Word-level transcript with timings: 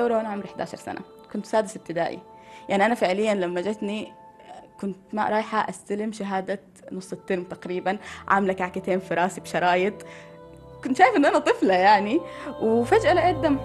الدورة 0.00 0.16
وأنا 0.16 0.28
عمري 0.28 0.48
11 0.48 0.78
سنة. 0.78 1.00
كنت 1.32 1.46
سادس 1.46 1.76
ابتدائي. 1.76 2.18
يعني 2.68 2.86
أنا 2.86 2.94
فعليا 2.94 3.34
لما 3.34 3.60
جتني 3.60 4.12
كنت 4.80 4.96
ما 5.12 5.28
رايحة 5.28 5.68
أستلم 5.68 6.12
شهادة 6.12 6.60
نص 6.92 7.12
الترم 7.12 7.44
تقريبا. 7.44 7.98
عاملة 8.28 8.52
كعكتين 8.52 8.98
في 8.98 9.14
راسي 9.14 9.40
بشرايط. 9.40 9.94
كنت 10.84 10.96
شايفة 10.96 11.16
إن 11.16 11.24
أنا 11.24 11.38
طفلة 11.38 11.74
يعني. 11.74 12.20
وفجأة 12.62 13.12
لقيت 13.14 13.36
دم. 13.36 13.58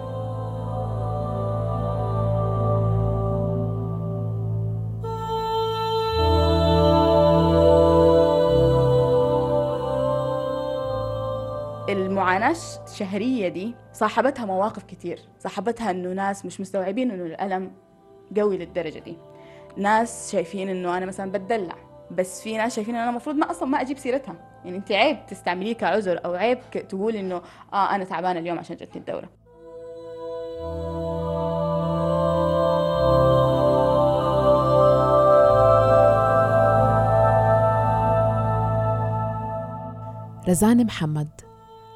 المعاناة 11.88 12.56
الشهرية 12.96 13.48
دي 13.48 13.74
صاحبتها 13.92 14.46
مواقف 14.46 14.82
كتير. 14.82 15.20
صاحبتها 15.38 15.90
إنه 15.90 16.12
ناس 16.12 16.44
مش 16.44 16.60
مستوعبين 16.60 17.10
إنه 17.10 17.24
الألم 17.26 17.72
قوي 18.36 18.58
للدرجة 18.58 18.98
دي. 18.98 19.16
ناس 19.76 20.32
شايفين 20.32 20.68
إنه 20.68 20.96
أنا 20.96 21.06
مثلا 21.06 21.32
بتدلع 21.32 21.74
بس 22.10 22.42
في 22.42 22.56
ناس 22.56 22.76
شايفين 22.76 22.94
ان 22.94 23.00
أنا 23.00 23.10
المفروض 23.10 23.36
ما 23.36 23.50
أصلا 23.50 23.68
ما 23.68 23.80
أجيب 23.80 23.98
سيرتها. 23.98 24.34
يعني 24.64 24.76
أنت 24.76 24.92
عيب 24.92 25.26
تستعمليه 25.26 25.74
كعذر 25.74 26.20
أو 26.24 26.34
عيب 26.34 26.58
تقول 26.88 27.16
إنه 27.16 27.42
آه 27.72 27.94
أنا 27.94 28.04
تعبانة 28.04 28.40
اليوم 28.40 28.58
عشان 28.58 28.76
جتني 28.76 29.00
الدورة. 29.00 29.28
رزان 40.48 40.86
محمد. 40.86 41.45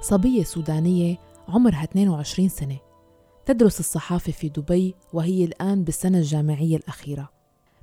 صبية 0.00 0.44
سودانية 0.44 1.16
عمرها 1.48 1.84
22 1.84 2.48
سنة. 2.48 2.78
تدرس 3.46 3.80
الصحافة 3.80 4.32
في 4.32 4.48
دبي 4.48 4.94
وهي 5.12 5.44
الآن 5.44 5.84
بالسنة 5.84 6.18
الجامعية 6.18 6.76
الأخيرة. 6.76 7.30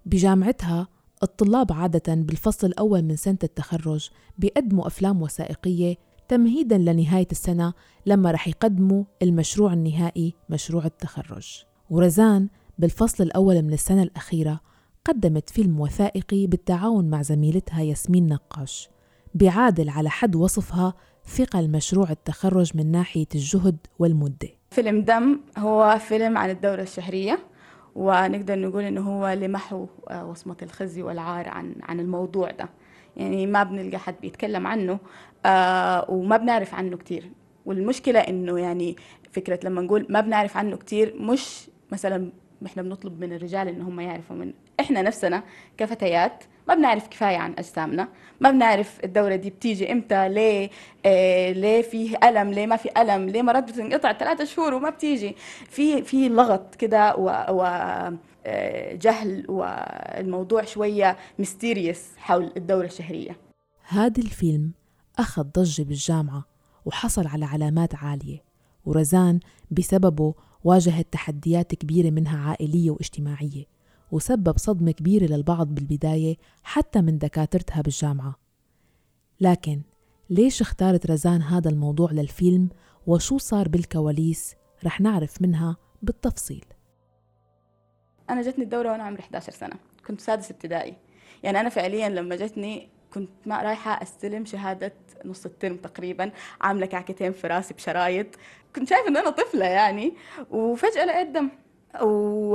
بجامعتها 0.06 0.88
الطلاب 1.24 1.74
عادة 1.74 2.16
بالفصل 2.16 2.68
الأول 2.68 3.02
من 3.02 3.16
سنة 3.16 3.38
التخرج 3.44 4.10
بيقدموا 4.38 4.88
أفلام 4.88 5.22
وثائقية 5.22 5.96
تمهيدا 6.28 6.78
لنهاية 6.78 7.28
السنة 7.32 7.74
لما 8.06 8.32
رح 8.32 8.48
يقدموا 8.48 9.04
المشروع 9.22 9.74
النهائي 9.74 10.34
مشروع 10.50 10.86
التخرج. 10.86 11.64
ورزان 11.90 12.50
بالفصل 12.78 13.24
الأول 13.24 13.62
من 13.62 13.74
السنة 13.74 14.04
الأخيرة 14.04 14.60
قدمت 15.06 15.50
فيلم 15.50 15.80
وثائقي 15.80 16.48
بالتعاون 16.48 17.10
مع 17.10 17.22
زميلتها 17.22 17.82
ياسمين 17.82 18.28
نقاش. 18.28 18.90
بيعادل 19.36 19.90
على 19.90 20.10
حد 20.10 20.36
وصفها 20.36 20.94
ثقل 21.28 21.72
مشروع 21.72 22.10
التخرج 22.12 22.78
من 22.78 22.92
ناحية 22.92 23.26
الجهد 23.36 23.78
والمدة. 24.00 24.50
فيلم 24.72 25.02
دم 25.02 25.40
هو 25.58 25.98
فيلم 26.00 26.38
عن 26.38 26.50
الدورة 26.50 26.82
الشهرية 26.82 27.40
ونقدر 27.96 28.60
نقول 28.60 28.84
إنه 28.84 29.02
هو 29.02 29.28
لمحو 29.34 29.88
وصمة 30.24 30.58
الخزي 30.62 31.02
والعار 31.02 31.50
عن 31.50 31.76
عن 31.84 32.00
الموضوع 32.00 32.52
ده. 32.52 32.70
يعني 33.18 33.48
ما 33.48 33.64
بنلقى 33.64 34.00
حد 34.00 34.16
بيتكلم 34.22 34.68
عنه 34.68 35.00
آه 35.46 36.06
وما 36.12 36.38
بنعرف 36.38 36.74
عنه 36.74 36.98
كتير. 36.98 37.32
والمشكلة 37.66 38.20
إنه 38.20 38.60
يعني 38.60 38.96
فكرة 39.32 39.60
لما 39.64 39.82
نقول 39.82 40.06
ما 40.10 40.22
بنعرف 40.22 40.58
عنه 40.58 40.78
كتير 40.78 41.16
مش 41.20 41.70
مثلا 41.92 42.32
إحنا 42.66 42.82
بنطلب 42.84 43.20
من 43.20 43.34
الرجال 43.34 43.68
ان 43.68 43.82
هم 43.82 44.00
يعرفوا 44.00 44.36
من 44.36 44.54
إحنا 44.80 45.02
نفسنا 45.02 45.44
كفتيات 45.78 46.44
ما 46.68 46.76
بنعرف 46.76 47.08
كفاية 47.08 47.38
عن 47.38 47.54
أجسامنا 47.58 48.08
ما 48.40 48.52
بنعرف 48.52 49.00
الدورة 49.04 49.36
دي 49.36 49.50
بتيجي 49.50 49.92
إمتى 49.92 50.30
ليه 50.30 50.70
آه 51.06 51.52
ليه 51.52 51.82
في 51.82 52.18
ألم 52.24 52.52
ليه 52.52 52.66
ما 52.66 52.76
في 52.76 52.90
ألم 53.02 53.30
ليه 53.30 53.42
مرات 53.42 53.64
بتنقطع 53.64 54.14
ثلاثة 54.14 54.44
شهور 54.44 54.74
وما 54.74 54.90
بتيجي. 54.90 55.36
في 55.70 56.02
في 56.02 56.30
لغط 56.30 56.76
كده 56.76 57.16
و, 57.16 57.26
و 57.50 57.62
آه، 58.50 58.94
جهل 58.94 59.46
والموضوع 59.50 60.64
شوية 60.64 61.18
ميستيريس 61.40 62.12
حول 62.18 62.52
الدورة 62.58 62.86
الشهرية. 62.86 63.38
هذا 63.88 64.22
الفيلم 64.22 64.72
أخذ 65.20 65.44
ضجة 65.44 65.84
بالجامعة 65.84 66.46
وحصل 66.86 67.28
على 67.28 67.46
علامات 67.46 67.96
عالية 67.96 68.44
ورزان 68.86 69.40
بسببه 69.72 70.34
واجهت 70.64 71.08
تحديات 71.12 71.76
كبيرة 71.76 72.10
منها 72.10 72.50
عائلية 72.50 72.92
واجتماعية. 72.92 73.77
وسبب 74.12 74.58
صدمة 74.58 74.92
كبيرة 74.92 75.26
للبعض 75.26 75.68
بالبداية 75.68 76.38
حتى 76.64 77.02
من 77.02 77.18
دكاترتها 77.18 77.82
بالجامعة. 77.82 78.36
لكن 79.42 79.82
ليش 80.30 80.62
اختارت 80.62 81.12
رزان 81.12 81.42
هذا 81.42 81.70
الموضوع 81.70 82.12
للفيلم 82.12 82.70
وشو 83.08 83.38
صار 83.38 83.68
بالكواليس 83.68 84.56
رح 84.86 85.02
نعرف 85.02 85.42
منها 85.42 85.78
بالتفصيل. 86.02 86.66
أنا 88.30 88.42
جتني 88.42 88.64
الدورة 88.64 88.92
وأنا 88.92 89.04
عمري 89.04 89.20
11 89.20 89.52
سنة. 89.52 89.76
كنت 90.08 90.22
سادس 90.22 90.52
ابتدائي. 90.52 90.96
يعني 91.44 91.60
أنا 91.60 91.70
فعليا 91.70 92.10
لما 92.10 92.36
جتني 92.36 92.90
كنت 93.14 93.30
ما 93.46 93.62
رايحة 93.62 94.04
أستلم 94.04 94.46
شهادة 94.46 94.94
نص 95.26 95.46
الترم 95.46 95.78
تقريبا 95.78 96.32
عاملة 96.62 96.86
كعكتين 96.86 97.32
في 97.32 97.48
راسي 97.48 97.74
بشرايط. 97.74 98.28
كنت 98.76 98.90
شايفة 98.90 99.08
ان 99.08 99.18
أنا 99.18 99.30
طفلة 99.30 99.66
يعني 99.66 100.14
وفجأة 100.52 101.06
لقيت 101.06 101.28
دم. 101.28 101.50
و... 102.04 102.52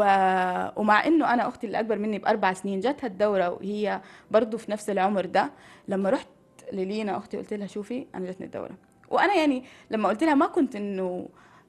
ومع 0.77 1.07
إنه 1.07 1.33
أنا 1.35 1.49
أختي 1.49 1.67
اللي 1.67 1.81
أكبر 1.81 1.99
مني 1.99 2.19
بأربع 2.19 2.53
سنين 2.53 2.81
جاتها 2.81 3.07
الدورة 3.07 3.49
وهي 3.51 4.01
برضه 4.31 4.59
في 4.59 4.71
نفس 4.71 4.91
العمر 4.91 5.27
ده 5.27 5.51
لما 5.89 6.11
رحت 6.11 6.27
للينا 6.73 7.17
أختي 7.17 7.37
قلت 7.37 7.55
لها 7.55 7.67
شوفي 7.67 8.07
أنا 8.15 8.27
جاتني 8.27 8.47
الدورة. 8.47 8.71
وأنا 9.11 9.35
يعني 9.35 9.65
لما 9.91 10.09
قلت 10.09 10.25
لها 10.25 10.35
ما 10.35 10.47
كنت 10.47 10.77
إنه 10.77 11.29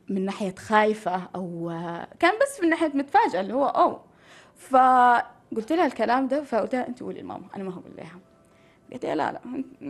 من 0.09 0.25
ناحية 0.25 0.55
خايفة 0.55 1.21
أو 1.35 1.69
كان 2.19 2.33
بس 2.41 2.61
من 2.63 2.69
ناحية 2.69 2.91
متفاجئه 2.93 3.39
اللي 3.41 3.53
هو 3.53 3.65
أو 3.65 3.99
فقلت 4.57 5.71
لها 5.71 5.85
الكلام 5.85 6.27
ده 6.27 6.43
فقلت 6.43 6.75
لها 6.75 6.87
أنت 6.87 7.03
قولي 7.03 7.21
لماما 7.21 7.45
أنا 7.55 7.63
ما 7.63 7.71
هقول 7.73 7.91
لها. 7.97 8.19
قالت 8.91 9.05
لي 9.05 9.15
لا 9.15 9.31
لا 9.31 9.41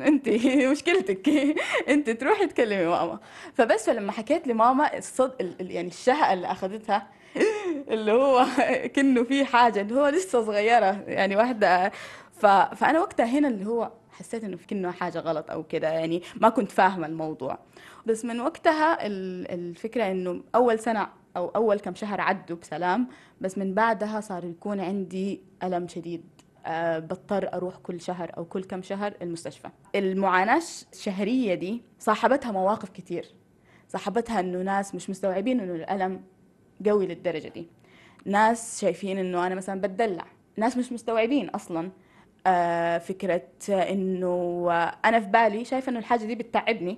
أنت 0.08 0.30
مشكلتك 0.72 1.30
أنت 1.94 2.10
تروحي 2.10 2.48
تكلمي 2.48 2.86
ماما. 2.86 3.20
فبس 3.54 3.86
فلما 3.86 4.12
حكيت 4.12 4.48
لماما 4.48 4.98
الصد 4.98 5.56
يعني 5.60 5.88
الشهقة 5.88 6.34
اللي 6.34 6.48
اخذتها 6.48 7.08
اللي 7.90 8.12
هو 8.12 8.46
كأنه 8.94 9.24
في 9.24 9.46
حاجة 9.46 9.82
اللي 9.82 9.96
هو 9.96 10.08
لسه 10.08 10.46
صغيرة 10.46 11.04
يعني 11.08 11.36
واحدة. 11.36 11.92
ف... 12.32 12.46
فأنا 12.46 13.00
وقتها 13.00 13.26
هنا 13.26 13.48
اللي 13.48 13.66
هو 13.66 13.92
حسيت 14.12 14.44
إنه 14.44 14.58
في 14.58 14.68
كأنه 14.68 14.92
حاجة 14.92 15.20
غلط 15.20 15.52
أو 15.52 15.64
كده 15.64 15.88
يعني 15.88 16.22
ما 16.36 16.50
كنت 16.50 16.72
فاهمة 16.72 17.08
الموضوع. 17.08 17.60
بس 18.06 18.26
من 18.26 18.40
وقتها 18.42 18.98
الفكرة 19.06 20.12
إنه 20.12 20.44
أول 20.56 20.80
سنة 20.80 21.08
أو 21.38 21.48
أول 21.48 21.80
كم 21.80 21.96
شهر 21.96 22.22
عدوا 22.22 22.58
بسلام 22.58 23.08
بس 23.42 23.58
من 23.58 23.74
بعدها 23.74 24.22
صار 24.22 24.46
يكون 24.46 24.80
عندي 24.80 25.42
ألم 25.64 25.88
شديد. 25.88 26.24
أه 26.66 27.00
بضطر 27.00 27.54
أروح 27.54 27.76
كل 27.78 28.02
شهر 28.02 28.32
أو 28.38 28.46
كل 28.46 28.64
كم 28.64 28.82
شهر 28.82 29.14
المستشفى. 29.22 29.70
المعاناة 29.96 30.62
الشهرية 30.94 31.54
دي 31.54 31.82
صاحبتها 32.00 32.52
مواقف 32.52 32.90
كتير. 32.90 33.26
صاحبتها 33.88 34.40
إنه 34.40 34.62
ناس 34.62 34.96
مش 34.96 35.10
مستوعبين 35.10 35.60
إنه 35.60 35.76
الألم 35.76 36.22
قوي 36.86 37.08
للدرجة 37.08 37.48
دي. 37.48 37.68
ناس 38.26 38.82
شايفين 38.82 39.18
إنه 39.18 39.48
أنا 39.48 39.56
مثلا 39.56 39.82
بتدلع. 39.82 40.26
ناس 40.58 40.78
مش 40.78 40.92
مستوعبين 40.92 41.50
أصلا 41.50 41.92
آه 42.48 42.98
فكرة 42.98 43.42
إنه 43.70 44.72
أنا 45.06 45.20
في 45.20 45.28
بالي 45.28 45.66
شايفة 45.66 45.90
إنه 45.90 46.00
الحاجة 46.00 46.26
دي 46.26 46.36
بتتعبني 46.36 46.98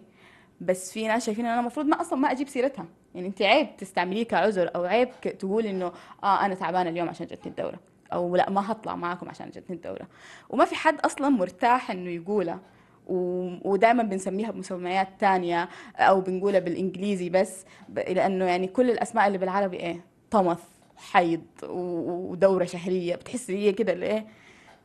بس 0.62 0.92
في 0.94 1.08
ناس 1.08 1.26
شايفين 1.26 1.46
إن 1.46 1.52
أنا 1.52 1.62
المفروض 1.62 1.86
ما 1.86 2.02
أصلا 2.02 2.20
ما 2.20 2.32
أجيب 2.32 2.48
سيرتها. 2.48 2.86
يعني 3.16 3.28
أنت 3.28 3.42
عيب 3.42 3.78
تستعمليه 3.78 4.24
كعذر 4.24 4.72
أو 4.76 4.84
عيب 4.84 5.10
تقول 5.22 5.66
إنه 5.66 5.92
آه 6.24 6.46
أنا 6.46 6.56
تعبانة 6.56 6.90
اليوم 6.90 7.10
عشان 7.10 7.28
جتني 7.28 7.52
الدورة 7.52 7.80
أو 8.14 8.36
لا 8.36 8.50
ما 8.50 8.72
هطلع 8.72 8.96
معاكم 8.96 9.30
عشان 9.30 9.50
جتني 9.50 9.76
الدورة. 9.76 10.08
وما 10.50 10.66
في 10.66 10.76
حد 10.76 11.00
أصلا 11.00 11.30
مرتاح 11.30 11.92
إنه 11.92 12.10
يقولها 12.10 12.60
ودائما 13.08 14.04
بنسميها 14.04 14.52
بمسميات 14.52 15.08
تانية 15.20 15.70
أو 15.96 16.22
بنقولها 16.22 16.60
بالإنجليزي 16.60 17.30
بس 17.30 17.66
لأنه 17.90 18.46
يعني 18.46 18.68
كل 18.68 18.92
الأسماء 18.92 19.28
اللي 19.28 19.38
بالعربي 19.38 19.78
إيه 19.78 20.02
طمث 20.32 20.60
حيض 20.98 21.42
ودورة 21.64 22.66
شهرية 22.66 23.16
بتحس 23.16 23.52
هي 23.52 23.74
كده 23.74 23.94
اللي 23.94 24.06
إيه 24.06 24.26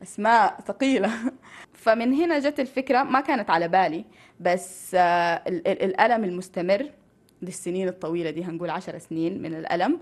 أسماء 0.03 0.59
ثقيلة. 0.67 1.11
فمن 1.83 2.13
هنا 2.13 2.39
جت 2.39 2.59
الفكرة 2.59 3.03
ما 3.03 3.21
كانت 3.21 3.49
على 3.49 3.67
بالي 3.67 4.05
بس 4.39 4.95
آه، 4.95 5.43
الألم 5.47 6.23
المستمر 6.23 6.89
للسنين 7.41 7.87
الطويلة 7.87 8.29
دي 8.29 8.43
هنقول 8.43 8.69
عشر 8.69 8.97
سنين 8.97 9.41
من 9.41 9.53
الألم 9.53 9.99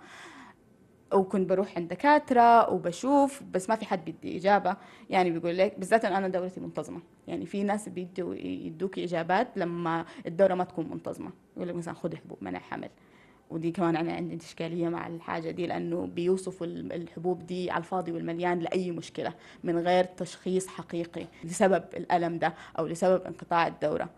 وكنت 1.14 1.50
بروح 1.50 1.78
عند 1.78 1.90
دكاترة 1.90 2.70
وبشوف 2.70 3.44
بس 3.54 3.70
ما 3.70 3.76
في 3.76 3.86
حد 3.86 4.06
بيدي 4.06 4.38
إجابة. 4.38 4.78
يعني 5.10 5.32
بيقول 5.32 5.58
لك 5.58 5.80
بالذات 5.80 6.06
أنا 6.06 6.28
دورتي 6.28 6.60
منتظمة. 6.60 7.02
يعني 7.28 7.46
في 7.46 7.64
ناس 7.64 7.90
بيدوا 7.90 8.36
يدوك 8.36 9.00
إجابات 9.00 9.48
لما 9.56 10.06
الدورة 10.26 10.54
ما 10.54 10.64
تكون 10.64 10.90
منتظمة. 10.90 11.32
يقول 11.58 11.68
لك 11.68 11.76
مثلا 11.76 11.94
خذ 11.94 12.16
حبوب 12.16 12.38
منع 12.42 12.60
حمل. 12.60 12.90
ودي 13.50 13.72
كمان 13.72 13.96
أنا 13.96 14.14
عندي 14.14 14.38
إشكالية 14.38 14.90
مع 14.90 15.08
الحاجة 15.08 15.52
دي 15.52 15.68
لأنه 15.68 16.06
بيوصفوا 16.06 16.68
الحبوب 16.68 17.46
دي 17.46 17.72
على 17.72 17.80
الفاضي 17.80 18.12
والمليان 18.12 18.60
لأي 18.60 18.92
مشكلة 18.92 19.34
من 19.64 19.78
غير 19.78 20.04
تشخيص 20.06 20.68
حقيقي 20.68 21.26
لسبب 21.44 21.84
الألم 21.94 22.40
ده 22.40 22.54
أو 22.80 22.88
لسبب 22.88 23.22
انقطاع 23.22 23.68
الدورة. 23.68 24.10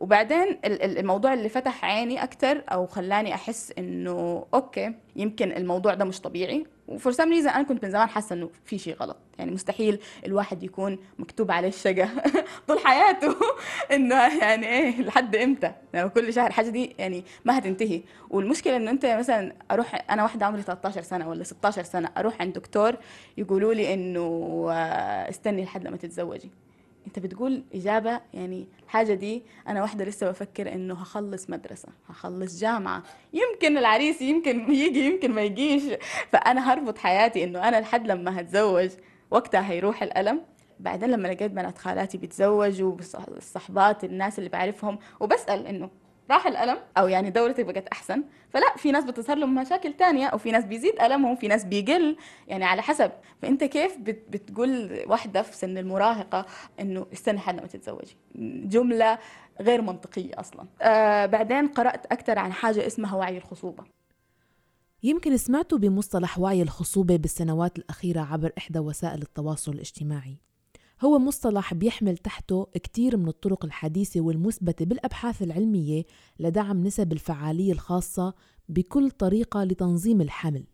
وبعدين 0.00 0.58
الموضوع 0.64 1.34
اللي 1.34 1.48
فتح 1.48 1.84
عيني 1.84 2.22
أكثر 2.22 2.62
أو 2.68 2.86
خلاني 2.86 3.34
أحس 3.34 3.72
إنه 3.78 4.46
okay 4.54 4.94
يمكن 5.16 5.52
الموضوع 5.52 5.94
ده 5.94 6.04
مش 6.04 6.20
طبيعي. 6.20 6.66
و 6.88 6.94
for 6.94 7.12
some 7.12 7.30
reason 7.30 7.48
أنا 7.48 7.62
كنت 7.62 7.84
من 7.84 7.90
زمان 7.90 8.08
حاسة 8.08 8.34
إنه 8.34 8.50
في 8.64 8.78
شيء 8.78 8.94
غلط. 8.96 9.16
يعني 9.38 9.50
مستحيل 9.50 9.98
الواحد 10.26 10.62
يكون 10.62 10.98
مكتوب 11.18 11.50
عليه 11.50 11.68
الشقا 11.68 12.08
طول 12.68 12.78
حياته 12.78 13.36
إنه 13.94 14.14
يعني 14.38 14.68
إيه 14.68 15.02
لحد 15.02 15.36
إمتى؟ 15.36 15.72
يعني 15.92 16.08
كل 16.08 16.32
شهر 16.32 16.46
الحاجة 16.46 16.68
دي 16.68 16.94
يعني 16.98 17.24
ما 17.44 17.58
هتنتهي. 17.58 18.02
والمشكلة 18.30 18.76
إنه 18.76 18.90
أنت 18.90 19.06
مثلا 19.06 19.52
أروح 19.70 20.04
أنا 20.10 20.22
واحدة 20.22 20.46
عمري 20.46 20.62
13 20.62 21.02
سنة 21.02 21.28
ولا 21.28 21.44
16 21.44 21.82
سنة 21.82 22.08
أروح 22.16 22.40
عند 22.40 22.52
دكتور 22.52 22.96
يقولوا 23.38 23.74
لي 23.74 23.94
إنه 23.94 24.20
آه، 24.70 25.28
استني 25.30 25.64
لحد 25.64 25.84
لما 25.84 25.96
تتزوجي. 25.96 26.50
انت 27.06 27.18
بتقول 27.18 27.62
إجابة 27.74 28.20
يعني 28.34 28.68
الحاجة 28.84 29.14
دي 29.14 29.42
أنا 29.68 29.82
واحدة 29.82 30.04
لسه 30.04 30.28
بفكر 30.30 30.72
إنه 30.72 30.94
هخلص 30.94 31.50
مدرسة 31.50 31.88
هخلص 32.08 32.60
جامعة. 32.60 33.02
يمكن 33.32 33.78
العريس 33.78 34.22
يمكن 34.22 34.72
يجي 34.74 35.06
يمكن 35.06 35.30
ما 35.30 35.42
يجيش. 35.42 35.82
فأنا 36.32 36.72
هربط 36.72 36.98
حياتي 36.98 37.44
إنه 37.44 37.68
أنا 37.68 37.80
لحد 37.80 38.06
لما 38.06 38.40
هتزوج 38.40 38.90
وقتها 39.30 39.70
هيروح 39.70 40.02
الألم. 40.02 40.40
بعدين 40.80 41.10
لما 41.10 41.28
لقيت 41.28 41.50
بنات 41.50 41.78
خالاتي 41.78 42.18
بيتزوجوا 42.18 42.96
الصحبات 43.36 44.04
الناس 44.04 44.38
اللي 44.38 44.50
بعرفهم 44.50 44.98
وبسأل 45.20 45.66
إنه 45.66 45.90
راح 46.30 46.46
الألم 46.46 46.78
أو 46.98 47.08
يعني 47.08 47.30
دورتك 47.30 47.64
بقت 47.64 47.88
أحسن. 47.88 48.24
فلا 48.50 48.76
في 48.76 48.92
ناس 48.92 49.04
بتظهر 49.04 49.36
لهم 49.36 49.54
مشاكل 49.54 49.92
تانية 49.92 50.26
أو 50.26 50.38
في 50.38 50.50
ناس 50.50 50.64
بيزيد 50.64 51.00
ألمهم 51.00 51.36
في 51.36 51.48
ناس 51.48 51.64
بيقل 51.64 52.16
يعني 52.48 52.64
على 52.64 52.82
حسب. 52.82 53.10
فأنت 53.42 53.64
كيف 53.64 53.96
بتقول 54.06 55.00
واحدة 55.06 55.42
في 55.42 55.56
سن 55.56 55.78
المراهقة 55.78 56.46
إنه 56.80 57.06
استنى 57.12 57.36
لحد 57.36 57.60
ما 57.60 57.66
تتزوجي 57.66 58.16
جملة 58.64 59.18
غير 59.60 59.82
منطقية 59.82 60.40
أصلا. 60.40 60.66
آه 60.82 61.26
بعدين 61.26 61.68
قرأت 61.68 62.06
أكثر 62.06 62.38
عن 62.38 62.52
حاجة 62.52 62.86
اسمها 62.86 63.16
وعي 63.16 63.38
الخصوبة. 63.38 63.84
يمكن 65.02 65.36
سمعتوا 65.36 65.78
بمصطلح 65.78 66.38
وعي 66.38 66.62
الخصوبة 66.62 67.16
بالسنوات 67.16 67.78
الأخيرة 67.78 68.20
عبر 68.20 68.52
إحدى 68.58 68.78
وسائل 68.78 69.22
التواصل 69.22 69.72
الاجتماعي. 69.72 70.36
هو 71.04 71.18
مصطلح 71.18 71.74
بيحمل 71.74 72.16
تحته 72.16 72.66
كتير 72.74 73.16
من 73.16 73.28
الطرق 73.28 73.64
الحديثة 73.64 74.20
والمثبتة 74.20 74.84
بالأبحاث 74.84 75.42
العلمية 75.42 76.04
لدعم 76.38 76.86
نسب 76.86 77.12
الفعالية 77.12 77.72
الخاصة 77.72 78.34
بكل 78.68 79.10
طريقة 79.10 79.64
لتنظيم 79.64 80.20
الحمل. 80.20 80.64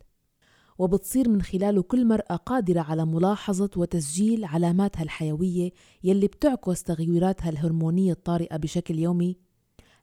وبتصير 0.77 1.29
من 1.29 1.41
خلاله 1.41 1.81
كل 1.81 2.07
مرأة 2.07 2.35
قادرة 2.35 2.81
على 2.81 3.05
ملاحظة 3.05 3.69
وتسجيل 3.75 4.45
علاماتها 4.45 5.03
الحيوية 5.03 5.71
يلي 6.03 6.27
بتعكس 6.27 6.83
تغيراتها 6.83 7.49
الهرمونية 7.49 8.11
الطارئة 8.11 8.57
بشكل 8.57 8.99
يومي. 8.99 9.37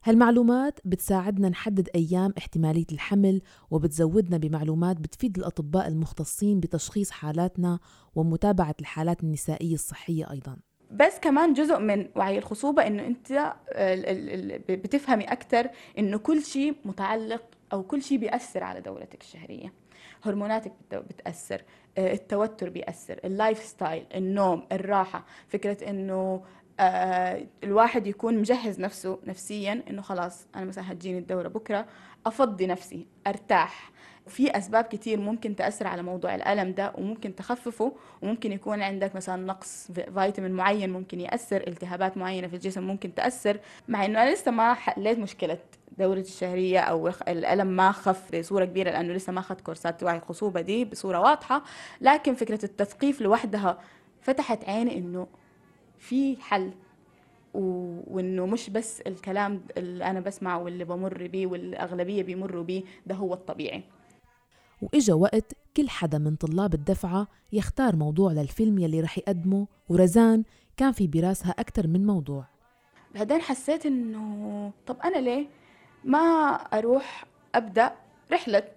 هالمعلومات 0.07 0.79
بتساعدنا 0.85 1.49
نحدد 1.49 1.89
أيام 1.95 2.33
احتمالية 2.37 2.85
الحمل 2.91 3.41
وبتزودنا 3.71 4.37
بمعلومات 4.37 4.97
بتفيد 4.97 5.37
الأطباء 5.37 5.87
المختصين 5.87 6.59
بتشخيص 6.59 7.11
حالاتنا 7.11 7.79
ومتابعة 8.15 8.75
الحالات 8.79 9.23
النسائية 9.23 9.73
الصحية 9.73 10.31
أيضاً. 10.31 10.57
بس 10.91 11.19
كمان 11.21 11.53
جزء 11.53 11.79
من 11.79 12.09
وعي 12.15 12.37
الخصوبة 12.37 12.87
إنه 12.87 13.05
أنت 13.05 13.53
بتفهمي 14.69 15.23
أكثر 15.23 15.69
إنه 15.97 16.17
كل 16.17 16.43
شيء 16.43 16.75
متعلق 16.85 17.43
أو 17.73 17.83
كل 17.83 18.01
شيء 18.01 18.17
بيأثر 18.17 18.63
على 18.63 18.81
دورتك 18.81 19.21
الشهرية. 19.21 19.73
هرموناتك 20.23 20.73
بتأثر 20.91 21.61
آه، 21.97 22.13
التوتر 22.13 22.69
بيأثر 22.69 23.19
ال 23.25 23.59
lifestyle 23.63 24.05
النوم 24.15 24.63
الراحة 24.71 25.25
فكرة 25.47 25.77
آه، 25.83 26.43
الواحد 27.63 28.07
يكون 28.07 28.37
مجهز 28.37 28.79
نفسه 28.79 29.19
نفسيا 29.27 29.83
إنه 29.89 30.01
خلاص 30.01 30.47
أنا 30.55 30.65
مثلا 30.65 30.91
هتجيني 30.91 31.19
الدورة 31.19 31.47
بكرة 31.47 31.85
أفضي 32.25 32.67
نفسي 32.67 33.07
أرتاح. 33.27 33.91
في 34.27 34.57
أسباب 34.57 34.83
كتير 34.83 35.19
ممكن 35.19 35.55
تأثر 35.55 35.87
على 35.87 36.01
موضوع 36.03 36.35
الألم 36.35 36.71
ده 36.71 36.93
وممكن 36.97 37.35
تخففه 37.35 37.93
وممكن 38.21 38.51
يكون 38.51 38.81
عندك 38.81 39.15
مثلا 39.15 39.45
نقص 39.45 39.91
فيتامين 39.91 40.51
معين 40.51 40.89
ممكن 40.89 41.19
يأثر 41.21 41.63
التهابات 41.67 42.17
معينة 42.17 42.47
في 42.47 42.53
الجسم 42.53 42.83
ممكن 42.83 43.15
تأثر. 43.15 43.59
مع 43.87 44.05
إنه 44.05 44.23
أنا 44.23 44.33
لسه 44.33 44.51
ما 44.51 44.73
حليت 44.73 45.19
مشكلة 45.19 45.57
دورة 45.97 46.19
الشهرية 46.19 46.79
أو 46.79 47.07
الألم 47.27 47.67
ما 47.67 47.91
خف 47.91 48.35
بصورة 48.35 48.65
كبيرة 48.65 48.91
لأنه 48.91 49.13
لسه 49.13 49.33
ما 49.33 49.39
أخذت 49.39 49.61
كورسات 49.61 50.03
وعي 50.03 50.17
الخصوبة 50.17 50.61
دي 50.61 50.85
بصورة 50.85 51.19
واضحة. 51.19 51.63
لكن 52.01 52.33
فكرة 52.35 52.65
التثقيف 52.65 53.21
لوحدها 53.21 53.77
فتحت 54.21 54.69
عيني 54.69 54.97
إنه 54.97 55.27
في 55.99 56.35
حل. 56.41 56.71
وإنه 57.53 58.45
مش 58.45 58.69
بس 58.69 59.01
الكلام 59.01 59.61
اللي 59.77 60.03
أنا 60.05 60.19
بسمعه 60.19 60.63
واللي 60.63 60.83
بمر 60.85 61.27
بيه 61.27 61.47
والأغلبية 61.47 62.23
بيمروا 62.23 62.63
بيه 62.63 62.83
ده 63.05 63.15
هو 63.15 63.33
الطبيعي. 63.33 63.83
وإجا 64.81 65.13
وقت 65.13 65.53
كل 65.77 65.89
حدا 65.89 66.17
من 66.17 66.35
طلاب 66.35 66.73
الدفعة 66.73 67.27
يختار 67.53 67.95
موضوع 67.95 68.31
للفيلم 68.31 68.79
يلي 68.79 69.01
رح 69.01 69.17
يقدمه 69.17 69.67
ورزان 69.89 70.43
كان 70.77 70.91
في 70.91 71.07
براسها 71.07 71.51
أكثر 71.51 71.87
من 71.87 72.05
موضوع. 72.05 72.45
بعدين 73.15 73.41
حسيت 73.41 73.85
إنه 73.85 74.71
طب 74.87 74.97
أنا 75.03 75.17
ليه 75.17 75.47
ما 76.03 76.27
أروح 76.53 77.25
أبدأ 77.55 77.95
رحلة 78.31 78.67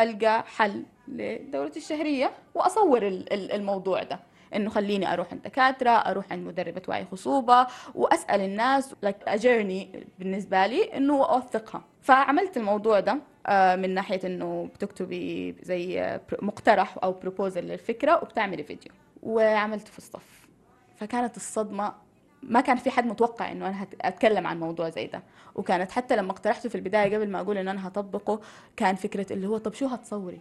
ألقى 0.00 0.42
حل 0.46 0.84
لدورة 1.08 1.72
الشهرية 1.76 2.30
وأصور 2.54 3.06
الموضوع 3.32 4.02
ده؟ 4.02 4.20
إنه 4.54 4.70
خليني 4.70 5.12
أروح 5.12 5.32
عند 5.32 5.42
دكاترة 5.42 5.90
أروح 5.90 6.32
عند 6.32 6.46
مدربة 6.46 6.82
وعي 6.88 7.04
خصوبة 7.12 7.66
وأسأل 7.94 8.40
الناس 8.40 8.94
لايك 9.02 9.16
جيرني 9.28 10.06
بالنسبة 10.18 10.66
لي 10.66 10.82
إنه 10.96 11.24
أوثقها. 11.24 11.82
فعملت 12.02 12.56
الموضوع 12.56 13.00
ده 13.00 13.18
آه، 13.46 13.76
من 13.76 13.94
ناحية 13.94 14.20
إنه 14.24 14.68
بتكتبي 14.74 15.56
زي 15.62 16.20
مقترح 16.42 16.98
أو 17.02 17.12
بروبوزل 17.12 17.64
للفكرة 17.64 18.16
وبتعملي 18.22 18.62
فيديو 18.64 18.92
وعملته 19.22 19.90
في 19.92 19.98
الصف 19.98 20.48
فكانت 20.96 21.36
الصدمة 21.36 21.94
ما 22.42 22.60
كان 22.60 22.76
في 22.76 22.90
حد 22.90 23.06
متوقع 23.06 23.52
إنه 23.52 23.68
أنا 23.68 23.86
أتكلم 24.00 24.46
عن 24.46 24.60
موضوع 24.60 24.88
زي 24.88 25.06
ده. 25.06 25.22
وكانت 25.54 25.90
حتى 25.92 26.16
لما 26.16 26.30
اقترحته 26.32 26.68
في 26.68 26.74
البداية 26.74 27.16
قبل 27.16 27.30
ما 27.30 27.40
أقول 27.40 27.58
إنه 27.58 27.70
أنا 27.70 27.88
هطبقه 27.88 28.40
كان 28.76 28.94
فكرة 28.94 29.32
اللي 29.32 29.46
هو 29.46 29.58
طب 29.58 29.74
شو 29.74 29.86
هتصوري؟ 29.86 30.40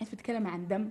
أنت 0.00 0.12
بتتكلمي 0.14 0.50
عن 0.50 0.68
دم؟ 0.68 0.90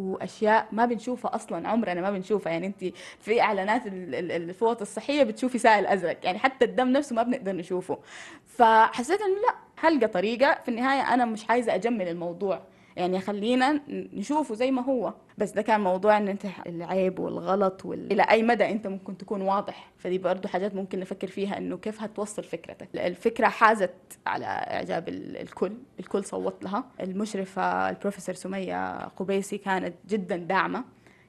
وأشياء 0.00 0.66
ما 0.72 0.86
بنشوفها 0.86 1.34
أصلا 1.34 1.68
عمرنا 1.68 2.00
ما 2.00 2.10
بنشوفها. 2.10 2.52
يعني 2.52 2.66
انت 2.66 2.84
في 3.20 3.40
إعلانات 3.40 3.82
الفوط 3.86 4.80
الصحية 4.80 5.22
بتشوفي 5.22 5.58
سائل 5.58 5.86
أزرق. 5.86 6.16
يعني 6.24 6.38
حتى 6.38 6.64
الدم 6.64 6.88
نفسه 6.88 7.16
ما 7.16 7.22
بنقدر 7.22 7.52
نشوفه. 7.52 7.98
فحسيت 8.46 9.20
إنه 9.20 9.34
لا 9.34 9.54
هلقى 9.78 10.08
طريقة. 10.08 10.58
في 10.64 10.68
النهاية 10.68 11.14
أنا 11.14 11.24
مش 11.24 11.50
عايزة 11.50 11.74
أجمل 11.74 12.08
الموضوع. 12.08 12.60
يعني 13.00 13.20
خلينا 13.20 13.80
نشوفه 13.88 14.54
زي 14.54 14.70
ما 14.70 14.82
هو. 14.82 15.14
بس 15.38 15.50
ده 15.50 15.62
كان 15.62 15.80
موضوع 15.80 16.16
إن 16.16 16.28
أنت 16.28 16.46
العيب 16.66 17.18
والغلط 17.18 17.84
وال... 17.84 18.12
إلى 18.12 18.22
أي 18.22 18.42
مدى 18.42 18.70
أنت 18.70 18.86
ممكن 18.86 19.16
تكون 19.18 19.42
واضح. 19.42 19.90
فدي 19.98 20.18
برضو 20.18 20.48
حاجات 20.48 20.74
ممكن 20.74 21.00
نفكر 21.00 21.26
فيها 21.26 21.58
إنه 21.58 21.76
كيف 21.76 22.02
هتوصل 22.02 22.44
فكرتك. 22.44 22.88
الفكرة 22.94 23.48
حازت 23.48 23.94
على 24.26 24.44
إعجاب 24.44 25.08
الكل. 25.08 25.72
الكل 26.00 26.24
صوت 26.24 26.64
لها. 26.64 26.84
المشرفة 27.00 27.90
البروفيسور 27.90 28.34
سمية 28.34 28.98
قبيسي 29.08 29.58
كانت 29.58 29.94
جدا 30.08 30.36
داعمة. 30.36 30.84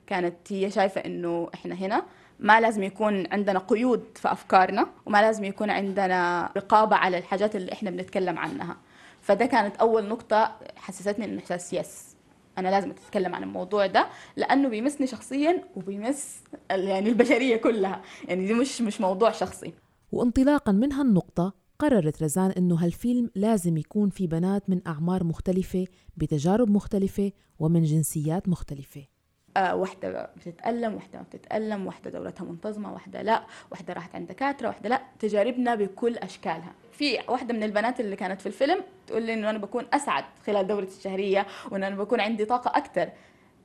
كانت 0.07 0.35
هي 0.49 0.69
شايفة 0.71 1.01
إنه 1.01 1.49
إحنا 1.53 1.75
هنا 1.75 2.03
ما 2.39 2.61
لازم 2.61 2.83
يكون 2.83 3.27
عندنا 3.31 3.59
قيود 3.59 4.03
في 4.15 4.31
أفكارنا 4.31 4.87
وما 5.05 5.21
لازم 5.21 5.43
يكون 5.43 5.69
عندنا 5.69 6.49
رقابة 6.57 6.95
على 6.95 7.17
الحاجات 7.17 7.55
اللي 7.55 7.71
إحنا 7.73 7.89
بنتكلم 7.89 8.39
عنها. 8.39 8.77
فده 9.21 9.45
كانت 9.45 9.75
أول 9.75 10.07
نقطة 10.07 10.55
حسستني 10.75 11.25
إنه 11.25 11.39
إحساس 11.39 11.73
يس 11.73 12.15
أنا 12.57 12.67
لازم 12.69 12.91
أتكلم 12.91 13.35
عن 13.35 13.43
الموضوع 13.43 13.85
ده 13.85 14.07
لأنه 14.37 14.69
بيمسني 14.69 15.07
شخصيا 15.07 15.63
وبيمس 15.75 16.43
يعني 16.69 17.09
البشرية 17.09 17.57
كلها. 17.57 18.01
يعني 18.27 18.47
دي 18.47 18.53
مش 18.53 18.81
مش 18.81 19.01
موضوع 19.01 19.31
شخصي. 19.31 19.73
وانطلاقا 20.11 20.71
من 20.71 20.93
هالنقطة 20.93 21.53
قررت 21.79 22.23
رزان 22.23 22.51
إنه 22.51 22.75
هالفيلم 22.75 23.29
لازم 23.35 23.77
يكون 23.77 24.09
في 24.09 24.27
بنات 24.27 24.69
من 24.69 24.81
أعمار 24.87 25.23
مختلفة 25.23 25.85
بتجارب 26.17 26.69
مختلفة 26.69 27.31
ومن 27.59 27.83
جنسيات 27.83 28.49
مختلفة. 28.49 29.10
واحدة 29.57 30.29
بتتألم 30.37 30.93
واحدة 30.95 31.19
ما 31.19 31.23
بتتألم 31.31 31.87
واحدة 31.87 32.09
دورتها 32.09 32.43
منتظمة 32.45 32.93
واحدة 32.93 33.21
لا 33.21 33.43
واحدة 33.71 33.93
راحت 33.93 34.15
عند 34.15 34.27
دكاترة 34.27 34.67
واحدة 34.67 34.89
لا. 34.89 35.01
تجاربنا 35.19 35.75
بكل 35.75 36.17
أشكالها. 36.17 36.73
في 36.91 37.19
واحدة 37.27 37.53
من 37.53 37.63
البنات 37.63 37.99
اللي 37.99 38.15
كانت 38.15 38.41
في 38.41 38.47
الفيلم 38.47 38.81
تقول 39.07 39.21
لي 39.23 39.33
إنه 39.33 39.49
أنا 39.49 39.57
بكون 39.57 39.85
أسعد 39.93 40.23
خلال 40.45 40.67
دورتي 40.67 40.97
الشهرية 40.97 41.47
وإنه 41.71 41.87
أنا 41.87 41.95
بكون 41.95 42.19
عندي 42.21 42.45
طاقة 42.45 42.77
أكثر 42.77 43.09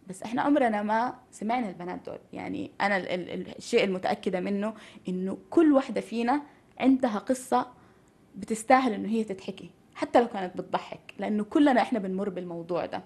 بس 0.09 0.23
إحنا 0.23 0.43
عمرنا 0.43 0.83
ما 0.83 1.14
سمعنا 1.33 1.69
البنات 1.69 2.00
دول. 2.07 2.19
يعني 2.33 2.71
أنا 2.81 2.97
ال 2.97 3.09
ال 3.09 3.57
الشيء 3.59 3.85
المتأكدة 3.85 4.40
منه 4.40 4.75
إنه 5.09 5.38
كل 5.50 5.73
واحدة 5.73 6.00
فينا 6.00 6.40
عندها 6.81 7.19
قصة 7.19 7.66
بتستاهل 8.37 8.93
إنه 8.93 9.09
هي 9.09 9.25
تتحكي 9.25 9.71
حتى 9.95 10.21
لو 10.21 10.28
كانت 10.28 10.57
بتضحك 10.57 11.14
لأنه 11.19 11.45
كلنا 11.45 11.83
إحنا 11.83 11.99
بنمر 11.99 12.28
بالموضوع 12.28 12.87
ده. 12.87 13.02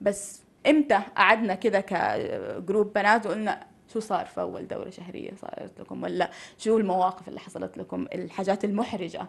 بس 0.00 0.42
إمتى 0.66 1.00
قعدنا 1.16 1.54
كده 1.54 1.80
كجروب 1.80 2.92
بنات 2.92 3.26
وقلنا 3.26 3.66
شو 3.92 4.00
صار 4.00 4.26
في 4.26 4.40
أول 4.40 4.68
دورة 4.68 4.90
شهرية 4.90 5.34
صارت 5.34 5.80
لكم 5.80 6.02
ولا 6.02 6.30
شو 6.58 6.78
المواقف 6.78 7.28
اللي 7.28 7.40
حصلت 7.40 7.78
لكم 7.78 8.06
الحاجات 8.14 8.64
المحرجة. 8.64 9.28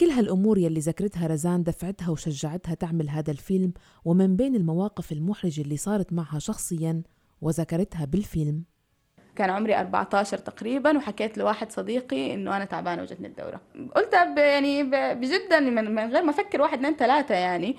كل 0.00 0.06
هالأمور 0.06 0.58
يلي 0.58 0.80
ذكرتها 0.80 1.26
رزان 1.26 1.62
دفعتها 1.62 2.10
وشجعتها 2.10 2.74
تعمل 2.74 3.10
هذا 3.10 3.30
الفيلم 3.30 3.72
ومن 4.04 4.36
بين 4.36 4.56
المواقف 4.56 5.12
المحرجة 5.12 5.60
اللي 5.60 5.76
صارت 5.76 6.12
معها 6.12 6.38
شخصيا 6.38 7.02
وذكرتها 7.40 8.04
بالفيلم. 8.04 8.64
كان 9.36 9.50
عمري 9.50 9.80
14 9.80 10.38
تقريبا 10.38 10.96
وحكيت 10.96 11.38
لواحد 11.38 11.72
صديقي 11.72 12.34
إنه 12.34 12.56
أنا 12.56 12.64
تعبانة 12.64 13.02
وجتني 13.02 13.26
الدورة. 13.26 13.60
قلت 13.96 14.12
يعني 14.36 14.82
بجدا 15.14 15.60
من 15.60 15.98
غير 15.98 16.22
ما 16.22 16.30
أفكر 16.30 16.62
واحد 16.62 16.78
اثنين 16.78 16.96
ثلاثة 16.96 17.34
يعني. 17.34 17.76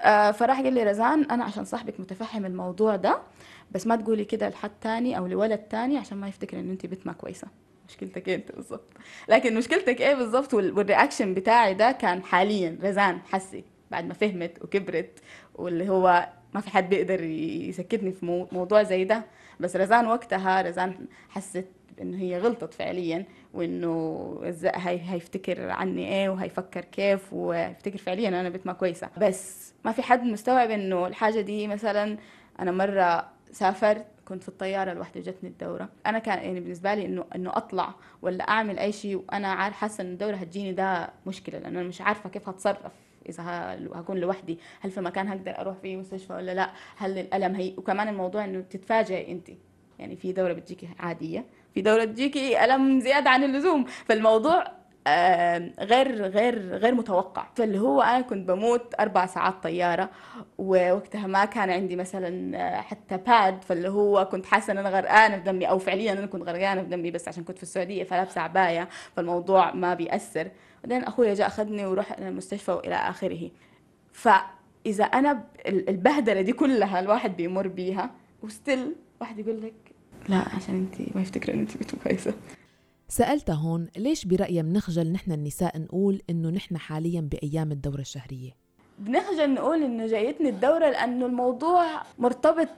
آه، 0.00 0.30
فراح 0.30 0.60
قال 0.60 0.72
لي 0.72 0.82
رزان 0.82 1.22
أنا 1.24 1.44
عشان 1.44 1.64
صاحبك 1.64 2.00
متفهم 2.00 2.46
الموضوع 2.46 2.96
ده 2.96 3.18
بس 3.70 3.86
ما 3.86 3.96
تقولي 3.96 4.24
كده 4.24 4.48
لحد 4.48 4.70
تاني 4.80 5.18
أو 5.18 5.26
لولد 5.26 5.58
تاني 5.58 5.98
عشان 5.98 6.18
ما 6.18 6.28
يفتكر 6.28 6.60
إن 6.60 6.70
انت 6.70 6.86
بنت 6.86 7.06
ما 7.06 7.12
كويسة. 7.12 7.48
مشكلتك 7.88 8.28
إيه 8.28 8.34
أنت 8.34 8.52
بالظبط 8.52 8.88
لكن 9.28 9.54
مشكلتك 9.54 10.00
إيه 10.00 10.14
بالظبط 10.14 10.54
والرياكشن 10.54 11.34
بتاعي 11.34 11.74
ده 11.74 11.92
كان 11.92 12.22
حاليا 12.22 12.78
رزان 12.82 13.18
حسي 13.30 13.64
بعد 13.90 14.04
ما 14.06 14.14
فهمت 14.14 14.62
وكبرت 14.62 15.18
واللي 15.54 15.88
هو 15.88 16.28
ما 16.54 16.60
في 16.60 16.70
حد 16.70 16.88
بيقدر 16.88 17.22
يسكتني 17.22 18.12
في 18.12 18.46
موضوع 18.52 18.82
زي 18.82 19.04
ده. 19.04 19.24
بس 19.60 19.76
رزان 19.76 20.06
وقتها 20.06 20.62
رزان 20.62 21.06
حست 21.28 21.66
انه 22.00 22.18
هي 22.18 22.38
غلطت 22.38 22.74
فعليا. 22.74 23.24
وإنه 23.54 24.38
هي 24.64 25.00
هيفتكر 25.12 25.70
عني 25.70 26.08
إيه 26.08 26.28
وهيفكر 26.28 26.80
كيف 26.84 27.32
ويفتكر 27.32 27.98
فعليا 27.98 28.28
أنا 28.28 28.48
بنت 28.48 28.66
ما 28.66 28.72
كويسة. 28.72 29.08
بس 29.18 29.74
ما 29.84 29.92
في 29.92 30.02
حد 30.02 30.24
مستوعب 30.24 30.70
إنه 30.70 31.06
الحاجة 31.06 31.40
دي 31.40 31.66
مثلا 31.68 32.18
أنا 32.60 32.70
مرة 32.70 33.28
سافرت 33.52 34.06
كنت 34.24 34.42
في 34.42 34.48
الطيارة 34.48 34.92
لوحدي 34.92 35.18
وجتني 35.18 35.50
الدورة. 35.50 35.88
أنا 36.06 36.18
كان 36.18 36.38
يعني 36.38 36.60
بالنسبة 36.60 36.94
لي 36.94 37.06
انه 37.06 37.24
إنه 37.34 37.50
أطلع 37.56 37.94
ولا 38.22 38.48
أعمل 38.48 38.78
أي 38.78 38.92
شيء 38.92 39.16
وأنا 39.16 39.48
عارف 39.48 39.74
حاسة 39.76 40.02
ان 40.02 40.12
الدورة 40.12 40.36
هتجيني 40.36 40.72
ده 40.72 41.10
مشكلة 41.26 41.58
لأنه 41.58 41.80
أنا 41.80 41.88
مش 41.88 42.00
عارفة 42.00 42.30
كيف 42.30 42.48
هتصرف 42.48 42.92
إذا 43.28 43.42
هكون 43.94 44.18
لوحدي. 44.18 44.58
هل 44.80 44.90
في 44.90 45.00
مكان 45.00 45.28
هقدر 45.28 45.58
أروح 45.58 45.76
فيه 45.82 45.96
مستشفى 45.96 46.32
ولا 46.32 46.54
لأ؟ 46.54 46.70
هل 46.96 47.18
الألم 47.18 47.54
هي 47.54 47.74
وكمان 47.76 48.08
الموضوع 48.08 48.44
إنه 48.44 48.60
تتفاجئي 48.60 49.32
انت. 49.32 49.48
يعني 49.98 50.16
في 50.16 50.32
دورة 50.32 50.52
بتجيكي 50.52 50.88
عادية. 50.98 51.44
في 51.74 51.82
دوره 51.82 52.04
بتجيكي 52.04 52.64
ألم 52.64 53.00
زيادة 53.00 53.30
عن 53.30 53.44
اللزوم. 53.44 53.84
فالموضوع 53.84 54.64
غير 55.80 56.26
غير 56.26 56.76
غير 56.76 56.94
متوقع. 56.94 57.46
فاللي 57.54 57.78
هو 57.78 58.02
أنا 58.02 58.20
كنت 58.20 58.48
بموت 58.48 58.94
أربع 59.00 59.26
ساعات 59.26 59.54
طيارة 59.62 60.10
ووقتها 60.58 61.26
ما 61.26 61.44
كان 61.44 61.70
عندي 61.70 61.96
مثلا 61.96 62.56
آه، 62.58 62.80
حتى 62.80 63.16
باد 63.16 63.64
فاللي 63.64 63.88
هو 63.88 64.24
كنت 64.32 64.46
حاسة 64.46 64.72
إن 64.72 64.78
أنا 64.78 64.88
غرقانة 64.90 65.36
في 65.36 65.42
دمي 65.42 65.68
أو 65.68 65.78
فعليا 65.78 66.12
أنا 66.12 66.26
كنت 66.26 66.42
غرقانة 66.42 66.82
في 66.82 66.88
دمي 66.88 67.10
بس 67.10 67.28
عشان 67.28 67.44
كنت 67.44 67.56
في 67.56 67.62
السعودية 67.62 68.04
فلابسه 68.04 68.40
عبايه 68.40 68.88
فالموضوع 69.16 69.72
ما 69.74 69.94
بيأثر. 69.94 70.48
بعدين 70.84 71.04
أخويا 71.04 71.34
جاء 71.34 71.46
أخذني 71.46 71.86
وروح 71.86 72.12
المستشفى 72.12 72.72
وإلى 72.72 72.94
آخره. 72.94 73.50
فإذا 74.12 75.04
أنا 75.04 75.44
البهدلة 75.66 76.40
دي 76.40 76.52
كلها 76.52 77.00
الواحد 77.00 77.36
بيمر 77.36 77.68
بيها 77.68 78.10
وستيل 78.42 78.94
واحد 79.20 79.38
يقول 79.38 79.62
لك 79.62 79.89
لا 80.28 80.36
عشان 80.56 80.74
انت 80.74 81.16
ما 81.16 81.22
يفتكر 81.22 81.54
إن 81.54 81.58
انت 81.58 81.76
بنت 81.76 81.94
كويسه 81.94 82.34
سألتها 83.08 83.54
هون 83.54 83.88
ليش 83.96 84.24
برأيها 84.24 84.62
بنخجل 84.62 85.12
نحن 85.12 85.32
النساء 85.32 85.78
نقول 85.78 86.22
إنه 86.30 86.50
نحن 86.50 86.78
حاليا 86.78 87.20
بأيام 87.20 87.72
الدورة 87.72 88.00
الشهرية؟ 88.00 88.50
بنخجل 88.98 89.54
نقول 89.54 89.82
إنه 89.82 90.06
جايتني 90.06 90.48
الدورة 90.48 90.90
لأنه 90.90 91.26
الموضوع 91.26 91.86
مرتبط 92.18 92.68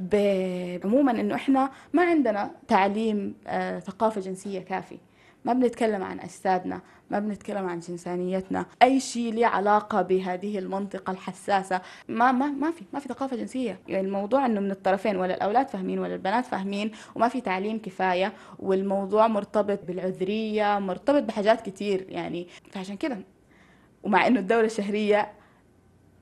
عموما 0.85 1.11
إنه 1.21 1.35
إحنا 1.35 1.71
ما 1.93 2.03
عندنا 2.03 2.51
تعليم 2.69 3.35
آه 3.47 3.79
ثقافة 3.79 4.21
جنسية 4.21 4.61
كافي 4.61 4.99
ما 5.45 5.53
بنتكلم 5.53 6.03
عن 6.03 6.21
أجسادنا 6.21 6.81
ما 7.11 7.19
بنتكلم 7.19 7.67
عن 7.69 7.79
جنسانيتنا. 7.81 8.67
أي 8.83 9.01
شيء 9.01 9.35
له 9.35 9.47
علاقة 9.47 10.03
بهذه 10.03 10.59
المنطقة 10.59 11.11
الحساسة 11.11 11.81
ما 12.09 12.33
ما 12.33 12.47
ما 12.47 12.71
في 12.71 12.85
ما 12.93 12.99
في 13.01 13.09
ثقافة 13.09 13.37
جنسية. 13.37 13.79
يعني 13.89 14.07
الموضوع 14.07 14.47
إنه 14.47 14.61
من 14.61 14.71
الطرفين 14.71 15.17
ولا 15.17 15.35
الأولاد 15.35 15.69
فاهمين 15.69 15.99
ولا 15.99 16.15
البنات 16.15 16.47
فاهمين 16.47 16.91
وما 17.15 17.29
في 17.29 17.41
تعليم 17.41 17.79
كفاية 17.79 18.33
والموضوع 18.59 19.27
مرتبط 19.27 19.79
بالعذرية 19.87 20.79
مرتبط 20.79 21.23
بحاجات 21.23 21.61
كتير. 21.61 22.07
يعني 22.09 22.47
فعشان 22.71 22.97
كده 22.97 23.19
ومع 24.03 24.27
إنه 24.27 24.41
الدورة 24.41 24.65
الشهرية 24.67 25.33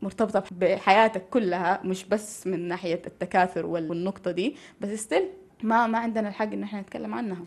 مرتبطة 0.02 0.44
بحياتك 0.50 1.22
كلها 1.30 1.80
مش 1.84 2.04
بس 2.04 2.46
من 2.46 2.68
ناحية 2.68 3.02
التكاثر 3.06 3.66
والنقطة 3.66 4.30
دي 4.30 4.56
بس 4.80 4.88
ستيل 4.88 5.28
ما 5.62 5.86
ما 5.86 5.98
عندنا 5.98 6.28
الحق 6.28 6.52
إن 6.52 6.62
إحنا 6.62 6.80
نتكلم 6.80 7.14
عنها. 7.14 7.44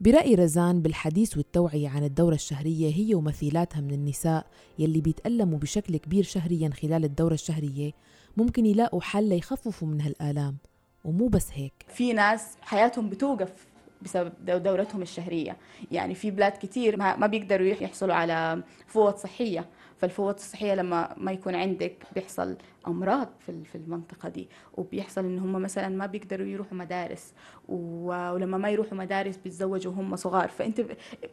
برأي 0.00 0.34
رزان 0.34 0.82
بالحديث 0.82 1.36
والتوعية 1.36 1.88
عن 1.88 2.04
الدورة 2.04 2.34
الشهرية 2.34 2.94
هي 2.94 3.14
ومثيلاتها 3.14 3.80
من 3.80 3.90
النساء 3.90 4.46
يلي 4.78 5.00
بيتألموا 5.00 5.58
بشكل 5.58 5.96
كبير 5.96 6.24
شهريا 6.24 6.70
خلال 6.70 7.04
الدورة 7.04 7.34
الشهرية 7.34 7.92
ممكن 8.36 8.66
يلاقوا 8.66 9.00
حل 9.00 9.28
ليخففوا 9.28 9.88
من 9.88 10.00
هالآلام 10.00 10.56
ومو 11.04 11.28
بس 11.28 11.46
هيك. 11.52 11.72
في 11.88 12.12
ناس 12.12 12.56
حياتهم 12.62 13.10
بتوقف 13.10 13.66
بسبب 14.02 14.32
دورتهم 14.44 15.02
الشهرية. 15.02 15.56
يعني 15.92 16.14
في 16.14 16.30
بلاد 16.30 16.52
كتير 16.52 16.96
ما 16.96 17.26
بيقدروا 17.26 17.66
يحصلوا 17.66 18.14
على 18.14 18.62
فوط 18.86 19.16
صحية. 19.16 19.68
فالفوط 19.98 20.34
الصحية 20.34 20.74
لما 20.74 21.14
ما 21.16 21.32
يكون 21.32 21.54
عندك 21.54 21.96
بيحصل 22.14 22.56
أمراض 22.86 23.28
في 23.46 23.64
في 23.64 23.74
المنطقة 23.74 24.28
دي 24.28 24.48
وبيحصل 24.74 25.24
إن 25.24 25.38
هم 25.38 25.52
مثلا 25.52 25.88
ما 25.88 26.06
بيقدروا 26.06 26.46
يروحوا 26.46 26.76
مدارس 26.78 27.32
ولما 27.68 28.58
ما 28.58 28.70
يروحوا 28.70 28.98
مدارس 28.98 29.36
بيتزوجوا 29.36 29.92
هم 29.92 30.16
صغار. 30.16 30.48
فأنت 30.48 30.80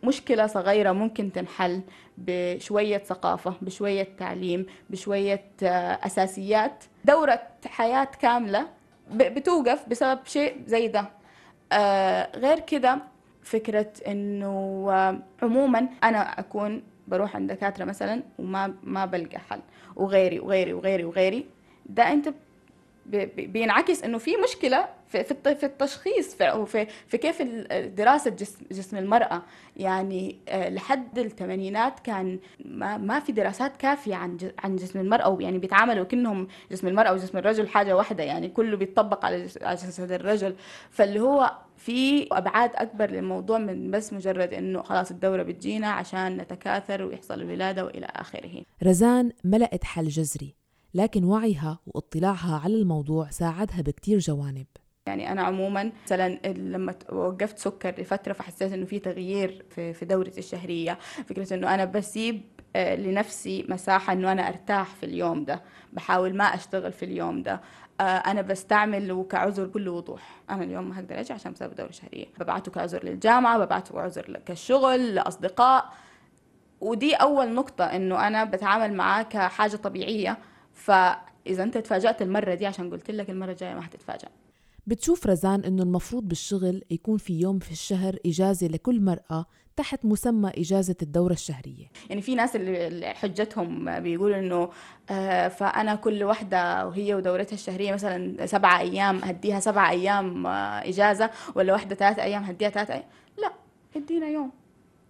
مشكلة 0.03 0.47
صغيرة 0.47 0.91
ممكن 0.91 1.31
تنحل 1.31 1.81
بشوية 2.17 2.97
ثقافة 2.97 3.53
بشوية 3.61 4.07
تعليم 4.17 4.65
بشوية 4.89 5.43
آه، 5.63 5.99
أساسيات. 6.05 6.83
دورة 7.05 7.41
حياة 7.65 8.07
كاملة 8.19 8.67
بتوقف 9.11 9.89
بسبب 9.89 10.19
شيء 10.25 10.61
زي 10.67 10.87
ده. 10.87 11.09
آه 11.71 12.37
غير 12.37 12.59
كده 12.59 12.97
فكرة 13.43 13.91
إنه 14.07 14.87
آه، 14.91 15.19
عموما 15.43 15.87
أنا 16.03 16.39
أكون 16.39 16.83
بروح 17.11 17.35
عند 17.35 17.51
دكاترة 17.51 17.85
مثلا 17.85 18.23
وما 18.39 18.73
ما 18.83 19.05
بلقى 19.05 19.39
حل. 19.39 19.59
وغيري 19.95 20.39
وغيري 20.39 20.73
وغيري 20.73 21.03
وغيري. 21.03 21.45
ده 21.85 22.03
أنت 22.13 22.33
بينعكس 23.37 24.03
إنه 24.03 24.17
في 24.17 24.31
مشكلة 24.37 24.89
في 25.07 25.23
في 25.55 25.65
التشخيص 25.65 26.35
في 26.35 26.87
في 27.07 27.17
كيف 27.17 27.41
دراسة 27.97 28.29
جسم 28.29 28.65
جسم 28.71 28.97
المرأة. 28.97 29.41
يعني 29.77 30.37
آه، 30.49 30.69
لحد 30.69 31.19
الثمانينات 31.19 31.99
كان 31.99 32.39
ما 32.65 32.97
ما 32.97 33.19
في 33.19 33.31
دراسات 33.31 33.77
كافية 33.77 34.15
عن 34.15 34.37
عن 34.59 34.75
جسم 34.75 34.99
المرأة 34.99 35.37
يعني 35.39 35.57
بيتعاملوا 35.57 36.05
كأنهم 36.05 36.47
جسم 36.71 36.87
المرأة 36.87 37.13
وجسم 37.13 37.37
الرجل 37.37 37.67
حاجة 37.67 37.95
واحدة. 37.95 38.23
يعني 38.23 38.49
كله 38.49 38.77
بيتطبق 38.77 39.25
على 39.25 39.45
جسد 39.45 40.11
الرجل. 40.11 40.55
فاللي 40.89 41.19
هو 41.19 41.57
في 41.77 42.27
أبعاد 42.31 42.71
أكبر 42.75 43.11
للموضوع 43.11 43.57
من 43.57 43.91
بس 43.91 44.13
مجرد 44.13 44.53
إنه 44.53 44.81
خلاص 44.81 45.11
الدورة 45.11 45.43
بتجينا 45.43 45.87
عشان 45.87 46.37
نتكاثر 46.37 47.03
ويحصل 47.03 47.41
الولادة 47.41 47.85
وإلى 47.85 48.05
آخره. 48.05 48.63
رزان 48.83 49.31
ملأت 49.43 49.83
حل 49.83 50.07
جذري. 50.07 50.60
لكن 50.93 51.23
وعيها 51.23 51.79
واطلاعها 51.87 52.59
على 52.63 52.75
الموضوع 52.75 53.29
ساعدها 53.29 53.81
بكتير 53.81 54.19
جوانب. 54.19 54.65
يعني 55.07 55.31
أنا 55.31 55.41
عموما 55.41 55.91
مثلا 56.05 56.39
لما 56.47 56.95
وقفت 57.11 57.59
سكر 57.59 58.01
لفترة 58.01 58.33
فحسيت 58.33 58.73
إنه 58.73 58.85
في 58.85 58.99
تغيير 58.99 59.65
في 59.69 59.93
في 59.93 60.05
دورتي 60.05 60.39
الشهرية. 60.39 60.97
فكرة 61.27 61.53
إنه 61.53 61.73
أنا 61.73 61.85
بسيب 61.85 62.41
آه، 62.75 62.95
لنفسي 62.95 63.65
مساحة 63.69 64.13
إنه 64.13 64.31
أنا 64.31 64.47
أرتاح 64.47 64.95
في 64.95 65.05
اليوم 65.05 65.45
ده. 65.45 65.61
بحاول 65.93 66.35
ما 66.35 66.43
أشتغل 66.43 66.91
في 66.91 67.05
اليوم 67.05 67.43
ده. 67.43 67.61
آه، 68.01 68.03
أنا 68.03 68.41
بستعمله 68.41 69.23
كعذر 69.23 69.65
بكل 69.65 69.89
وضوح. 69.89 70.41
أنا 70.49 70.63
اليوم 70.63 70.89
ما 70.89 70.99
هقدر 70.99 71.19
أجي 71.19 71.33
عشان 71.33 71.51
بسبب 71.51 71.75
دورة 71.75 71.91
شهرية. 71.91 72.25
ببعته 72.39 72.71
كعذر 72.71 73.03
للجامعة 73.03 73.57
ببعته 73.57 73.93
كعذر 73.93 74.39
كالشغل 74.45 75.15
لأصدقاء. 75.15 75.85
ودي 76.81 77.13
أول 77.15 77.53
نقطة 77.53 77.83
إنه 77.85 78.27
أنا 78.27 78.43
بتعامل 78.43 78.93
معاه 78.93 79.23
كحاجة 79.23 79.75
طبيعية. 79.75 80.37
فإذا 80.73 81.63
أنت 81.63 81.77
تفاجأت 81.77 82.21
المرة 82.21 82.53
دي 82.55 82.65
عشان 82.65 82.89
قلت 82.89 83.11
لك 83.11 83.29
المرة 83.29 83.51
الجاية 83.51 83.73
ما 83.73 83.81
حتتفاجأ. 83.81 84.27
بتشوف 84.87 85.27
رزان 85.27 85.63
إنه 85.63 85.83
المفروض 85.83 86.27
بالشغل 86.27 86.83
يكون 86.91 87.17
في 87.17 87.39
يوم 87.39 87.59
في 87.59 87.71
الشهر 87.71 88.17
إجازة 88.25 88.67
لكل 88.67 89.01
مرأة 89.01 89.45
تحت 89.75 90.05
مسمى 90.05 90.49
إجازة 90.57 90.95
الدورة 91.01 91.33
الشهرية. 91.33 91.85
يعني 92.09 92.21
في 92.21 92.35
ناس 92.35 92.55
اللي 92.55 93.13
حجتهم 93.13 93.99
بيقولوا 93.99 94.37
إنه 94.39 94.69
آه 95.09 95.47
فأنا 95.47 95.95
كل 95.95 96.23
واحدة 96.23 96.87
وهي 96.87 97.13
ودورتها 97.15 97.53
الشهرية 97.53 97.93
مثلا 97.93 98.45
سبعة 98.45 98.79
أيام 98.79 99.17
هديها 99.23 99.59
سبعة 99.59 99.89
أيام 99.89 100.47
آه 100.47 100.89
إجازة 100.89 101.29
ولا 101.55 101.73
واحدة 101.73 101.95
ثلاثة 101.95 102.23
أيام 102.23 102.43
هديها 102.43 102.69
ثلاثة 102.69 102.93
أيام. 102.93 103.05
لا 103.37 103.51
ادينا 103.95 104.27
يوم. 104.27 104.51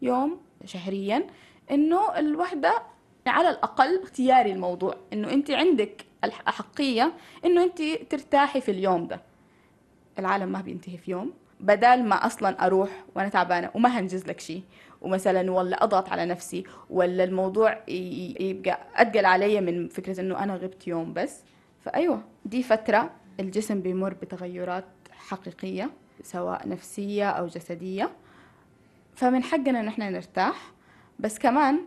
يوم 0.01 0.37
شهريا 0.65 1.27
إنه 1.71 2.17
الوحده 2.19 2.81
على 3.27 3.49
الأقل 3.49 4.01
اختياري 4.03 4.51
الموضوع 4.51 4.95
إنه 5.13 5.31
أنت 5.33 5.51
عندك 5.51 6.05
الأحقية 6.23 7.13
إنه 7.45 7.63
أنت 7.63 7.81
ترتاحي 8.09 8.61
في 8.61 8.71
اليوم 8.71 9.07
ده. 9.07 9.21
العالم 10.19 10.51
ما 10.51 10.61
بينتهي 10.61 10.97
في 10.97 11.11
يوم. 11.11 11.33
بدل 11.59 12.03
ما 12.03 12.25
أصلا 12.25 12.65
أروح 12.65 12.89
وأنا 13.15 13.29
تعبانة 13.29 13.71
وما 13.75 13.99
هنجز 13.99 14.25
لك 14.27 14.39
شيء 14.39 14.63
ومثلا 15.01 15.51
ولا 15.51 15.83
أضغط 15.83 16.09
على 16.09 16.25
نفسي 16.25 16.63
ولا 16.89 17.23
الموضوع 17.23 17.79
يبقى 17.87 18.79
اثقل 18.95 19.25
علي 19.25 19.61
من 19.61 19.87
فكرة 19.87 20.21
إنه 20.21 20.43
أنا 20.43 20.55
غبت 20.55 20.87
يوم 20.87 21.13
بس. 21.13 21.41
فأيوة 21.85 22.23
دي 22.45 22.63
فترة 22.63 23.11
الجسم 23.39 23.81
بيمر 23.81 24.13
بتغيرات 24.13 24.85
حقيقية 25.11 25.89
سواء 26.23 26.67
نفسية 26.69 27.29
أو 27.29 27.47
جسدية. 27.47 28.09
فمن 29.15 29.43
حقنا 29.43 29.79
إن 29.79 29.87
إحنا 29.87 30.09
نرتاح. 30.09 30.71
بس 31.19 31.39
كمان 31.39 31.79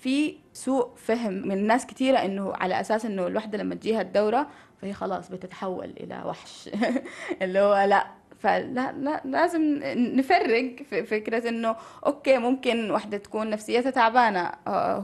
في 0.00 0.36
سوء 0.52 0.88
فهم 0.96 1.32
من 1.48 1.66
ناس 1.66 1.86
كثيرة 1.86 2.16
إنه 2.18 2.52
على 2.54 2.80
أساس 2.80 3.06
إنه 3.06 3.26
الوحدة 3.26 3.58
لما 3.58 3.74
تجيها 3.74 4.00
الدورة 4.00 4.46
فهي 4.82 4.92
خلاص 4.92 5.30
بتتحول 5.32 5.94
إلى 6.00 6.22
وحش. 6.26 6.70
اللي 7.42 7.60
هو 7.60 7.84
لا 7.84 8.06
فلا 8.38 8.92
لا 8.92 9.22
لازم 9.24 9.80
نفرق 9.96 10.82
في 10.82 11.04
فكرة 11.04 11.48
إنه 11.48 11.76
okay 12.06 12.38
ممكن 12.38 12.90
وحدة 12.90 13.16
تكون 13.18 13.50
نفسيتها 13.50 13.90
تعبانة 13.90 14.50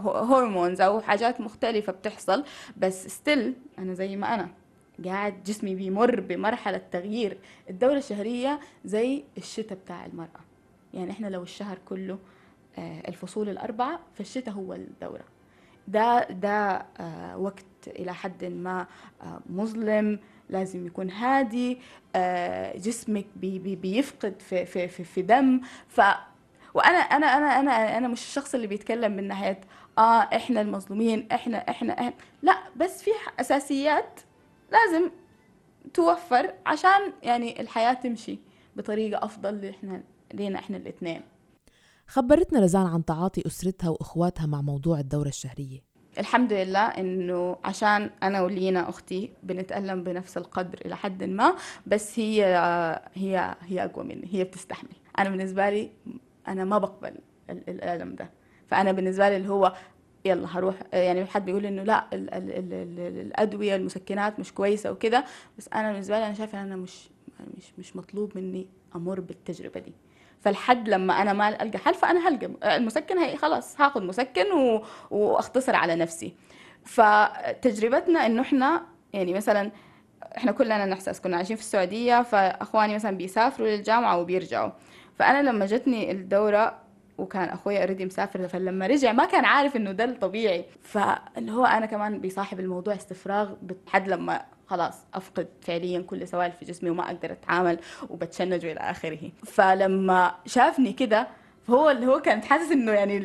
hormones 0.04 0.80
أو 0.80 1.00
حاجات 1.00 1.40
مختلفة 1.40 1.92
بتحصل 1.92 2.44
بس 2.76 3.06
still 3.06 3.54
أنا 3.78 3.94
زي 3.94 4.16
ما 4.16 4.34
أنا 4.34 4.48
قاعد 5.04 5.42
جسمي 5.44 5.74
بيمر 5.74 6.20
بمرحلة 6.20 6.80
تغيير. 6.92 7.38
الدورة 7.70 7.98
الشهرية 7.98 8.60
زي 8.84 9.24
الشتاء 9.38 9.78
بتاع 9.78 10.06
المرأة. 10.06 10.40
يعني 10.94 11.10
إحنا 11.10 11.26
لو 11.26 11.42
الشهر 11.42 11.78
كله 11.88 12.12
آه، 12.14 12.18
الفصول 12.78 13.48
الأربعة 13.48 14.00
فالشتاء 14.14 14.54
هو 14.54 14.72
الدورة. 14.72 15.24
ده 15.88 16.24
ده 16.24 16.86
آه، 17.00 17.36
وقت 17.38 17.64
إلى 17.86 18.14
حد 18.14 18.44
ما 18.44 18.86
آه، 19.22 19.40
مظلم 19.50 20.18
لازم 20.50 20.86
يكون 20.86 21.10
هادي 21.10 21.78
جسمك 22.76 23.26
بي 23.36 23.58
بي 23.58 23.76
بيفقد 23.76 24.34
في 24.42 24.66
في 24.66 24.88
في, 24.88 25.04
في 25.04 25.22
دم. 25.22 25.60
ف 25.88 26.00
وأنا 26.74 26.98
أنا 26.98 27.26
أنا 27.26 27.60
أنا 27.60 27.98
أنا 27.98 28.08
مش 28.08 28.20
الشخص 28.22 28.54
اللي 28.54 28.66
بيتكلم 28.66 29.12
من 29.16 29.28
ناحية 29.28 29.60
آه 29.98 30.20
إحنا 30.20 30.60
المظلومين 30.60 31.28
إحنا 31.32 31.58
إحنا, 31.70 31.92
إحنا. 31.92 32.12
لا 32.42 32.56
بس 32.76 33.02
في 33.02 33.10
أساسيات 33.40 34.20
لازم 34.72 35.10
توفر 35.94 36.52
عشان 36.66 37.12
يعني 37.22 37.60
الحياة 37.60 37.92
تمشي 37.92 38.38
بطريقة 38.76 39.24
أفضل 39.24 39.64
إحنا 39.68 40.02
لينا 40.34 40.58
إحنا 40.58 40.76
الإثنين. 40.76 41.22
خبرتنا 42.06 42.60
رزان 42.60 42.86
عن 42.86 43.04
تعاطي 43.04 43.42
أسرتها 43.46 43.90
وإخواتها 43.90 44.46
مع 44.46 44.60
موضوع 44.60 45.00
الدورة 45.00 45.28
الشهرية. 45.28 45.80
الحمد 46.18 46.52
لله 46.52 46.80
إنه 46.80 47.56
عشان 47.64 48.10
أنا 48.22 48.42
ولينا 48.42 48.88
أختي 48.88 49.30
بنتألم 49.42 50.02
بنفس 50.04 50.36
القدر 50.36 50.78
إلى 50.86 50.96
حد 50.96 51.24
ما 51.24 51.54
بس 51.86 52.18
هي 52.18 52.44
هي 53.14 53.54
هي 53.60 53.84
أقوى 53.84 54.04
مني 54.04 54.28
هي 54.32 54.44
بتستحمل. 54.44 54.90
أنا 55.18 55.30
بالنسبة 55.30 55.70
لي 55.70 55.90
أنا 56.48 56.64
ما 56.64 56.78
بقبل 56.78 57.14
الألم 57.50 58.14
ده. 58.14 58.30
فأنا 58.66 58.92
بالنسبة 58.92 59.28
لي 59.28 59.36
اللي 59.36 59.48
هو 59.48 59.72
يلا 60.24 60.48
هروح 60.58 60.74
يعني 60.92 61.24
حد 61.24 61.44
بيقول 61.44 61.66
إنه 61.66 61.82
لا 61.82 62.06
ال 62.12 62.34
ال 62.34 62.52
ال 62.52 62.72
ال 62.72 63.20
الأدوية 63.26 63.76
المسكنات 63.76 64.40
مش 64.40 64.52
كويسة 64.52 64.90
وكده 64.92 65.24
بس 65.58 65.68
أنا 65.68 65.92
بالنسبة 65.92 66.18
لي 66.18 66.26
أنا 66.26 66.34
شايفة 66.34 66.62
أنا 66.62 66.76
مش 66.76 67.08
مش 67.58 67.72
مش 67.78 67.96
مطلوب 67.96 68.32
مني 68.38 68.66
أمر 68.96 69.20
بالتجربة 69.20 69.80
دي. 69.80 69.92
فالحد 70.46 70.88
لما 70.88 71.22
أنا 71.22 71.32
ما 71.32 71.62
ألقى 71.62 71.78
حل 71.78 71.94
فأنا 71.94 72.28
هلقى. 72.28 72.76
المسكن 72.76 73.18
هي 73.18 73.36
خلاص 73.36 73.80
هاخذ 73.80 74.02
مسكن 74.02 74.52
و... 74.52 74.84
وأختصر 75.10 75.76
على 75.76 75.94
نفسي. 75.94 76.34
فتجربتنا 76.84 78.26
إنه 78.26 78.42
إحنا 78.42 78.82
يعني 79.12 79.34
مثلا 79.34 79.70
إحنا 80.36 80.52
كلنا 80.52 80.86
نحسس 80.86 81.20
كنا 81.20 81.36
عايشين 81.36 81.56
في 81.56 81.62
السعودية 81.62 82.22
فأخواني 82.22 82.94
مثلا 82.94 83.16
بيسافروا 83.16 83.68
للجامعة 83.68 84.18
وبيرجعوا. 84.18 84.70
فأنا 85.18 85.50
لما 85.50 85.66
جتني 85.66 86.10
الدورة 86.10 86.78
وكان 87.18 87.48
أخوي 87.48 87.80
already 87.80 88.04
مسافر 88.04 88.48
فلما 88.48 88.86
رجع 88.86 89.12
ما 89.12 89.24
كان 89.24 89.44
عارف 89.44 89.76
إنه 89.76 89.92
ده 89.92 90.04
الطبيعي. 90.04 90.64
فاللي 90.82 91.52
هو 91.52 91.64
أنا 91.64 91.86
كمان 91.86 92.20
بيصاحب 92.20 92.60
الموضوع 92.60 92.94
استفراغ 92.94 93.54
بحد 93.62 94.08
لما 94.08 94.44
خلاص 94.66 94.94
أفقد 95.14 95.46
فعليا 95.60 96.00
كل 96.00 96.28
سوائل 96.28 96.52
في 96.52 96.64
جسمي 96.64 96.90
وما 96.90 97.06
أقدر 97.06 97.32
أتعامل 97.32 97.78
وبتشنج 98.10 98.66
والى 98.66 98.80
آخره. 98.80 99.30
فلما 99.46 100.34
شافني 100.46 100.92
كده 100.92 101.28
فهو 101.68 101.90
اللي 101.90 102.06
هو 102.06 102.20
كان 102.20 102.42
حاسس 102.42 102.72
إنه 102.72 102.92
يعني 102.92 103.20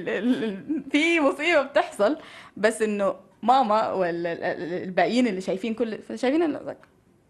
في 0.91 1.19
مصيبة 1.19 1.62
بتحصل 1.62 2.17
بس 2.58 2.82
إنه 2.82 3.15
ماما 3.43 3.91
ولا 3.91 4.54
الباقيين 4.84 5.27
اللي 5.27 5.41
شايفين 5.41 5.73
كل 5.73 5.99
شايفين 6.15 6.60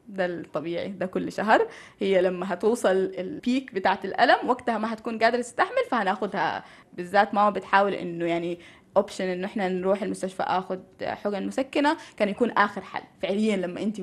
ده 0.07 0.25
الطبيعي 0.25 0.87
ده 0.87 1.05
كل 1.05 1.31
شهر. 1.31 1.67
هي 1.99 2.21
لما 2.21 2.53
هتوصل 2.53 2.89
ال 3.17 3.29
peak 3.29 3.73
بتاعت 3.73 4.05
الألم 4.05 4.49
وقتها 4.49 4.77
ما 4.77 4.93
هتكون 4.93 5.19
قادرة 5.19 5.41
تستحمل 5.41 5.85
فهناخدها. 5.89 6.63
بالذات 6.93 7.33
ماما 7.33 7.49
بتحاول 7.49 7.93
إنه 7.93 8.25
يعني 8.25 8.59
option 8.97 9.25
إنه 9.25 9.45
إحنا 9.47 9.69
نروح 9.69 10.01
المستشفى 10.03 10.43
آخذ 10.43 10.79
حقن 11.03 11.47
مسكنة 11.47 11.97
كان 12.17 12.29
يكون 12.29 12.51
آخر 12.51 12.81
حل. 12.81 13.01
فعليا 13.21 13.55
لما 13.57 13.81
أنت 13.81 14.01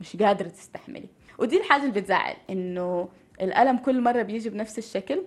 مش 0.00 0.16
قادرة 0.16 0.48
تستحملي. 0.48 1.08
ودي 1.38 1.58
الحاجة 1.58 1.82
اللي 1.82 2.00
بتزعل 2.00 2.34
إنه 2.50 3.08
الألم 3.40 3.76
كل 3.78 4.00
مرة 4.00 4.22
بيجي 4.22 4.50
بنفس 4.50 4.78
الشكل 4.78 5.22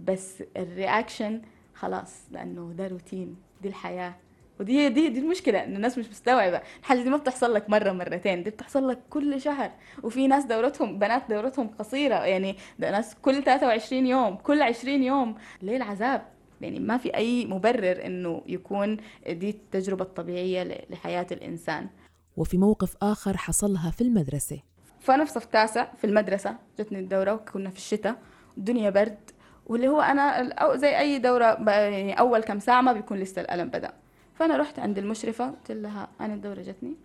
بس 0.00 0.42
ال 0.56 0.66
reaction 0.66 1.42
خلاص 1.74 2.22
لأنه 2.30 2.72
ده 2.76 2.86
روتين 2.86 3.36
دي 3.62 3.68
الحياة. 3.68 4.14
ودي 4.60 4.88
دي 4.88 5.08
دي 5.08 5.20
المشكلة 5.20 5.64
إن 5.64 5.76
الناس 5.76 5.98
مش 5.98 6.08
مستوعبة. 6.08 6.60
الحاجة 6.80 7.02
دي 7.02 7.10
ما 7.10 7.16
بتحصل 7.16 7.54
لك 7.54 7.70
مرة 7.70 7.92
مرتين 7.92 8.42
دي 8.42 8.50
بتحصل 8.50 8.88
لك 8.88 8.98
كل 9.10 9.40
شهر. 9.40 9.70
وفي 10.02 10.26
ناس 10.26 10.44
دورتهم 10.44 10.98
بنات 10.98 11.22
دورتهم 11.30 11.68
قصيرة 11.68 12.14
يعني 12.14 12.56
ده 12.78 12.90
ناس 12.90 13.14
كل 13.22 13.42
23 13.42 14.06
يوم 14.06 14.36
كل 14.36 14.62
20 14.62 15.02
يوم. 15.02 15.34
ليه 15.62 15.76
العذاب؟ 15.76 16.33
يعني 16.60 16.80
ما 16.80 16.96
في 16.96 17.16
أي 17.16 17.46
مبرر 17.46 18.06
إنه 18.06 18.42
يكون 18.46 18.96
دي 19.28 19.50
التجربة 19.50 20.04
الطبيعية 20.04 20.86
لحياة 20.90 21.26
الإنسان. 21.32 21.88
وفي 22.36 22.58
موقف 22.58 22.96
آخر 23.02 23.36
حصلها 23.36 23.90
في 23.90 24.00
المدرسة. 24.00 24.58
فأنا 25.00 25.24
في 25.24 25.32
صف 25.32 25.44
تاسع 25.44 25.86
في 25.96 26.06
المدرسة 26.06 26.56
جتني 26.78 26.98
الدورة 26.98 27.32
وكنا 27.34 27.70
في 27.70 27.76
الشتاء 27.76 28.16
الدنيا 28.58 28.90
برد 28.90 29.30
واللي 29.66 29.88
هو 29.88 30.00
أنا 30.00 30.76
زي 30.76 30.98
أي 30.98 31.18
دورة 31.18 31.70
يعني 31.70 32.18
أول 32.18 32.42
كم 32.42 32.58
ساعة 32.58 32.80
ما 32.80 32.92
بيكون 32.92 33.18
لسه 33.18 33.40
الألم 33.42 33.68
بدأ. 33.68 33.92
فأنا 34.34 34.56
رحت 34.56 34.78
عند 34.78 34.98
المشرفة 34.98 35.50
قلت 35.50 35.72
لها 35.72 36.08
أنا 36.20 36.34
الدورة 36.34 36.62
جتني 36.62 36.96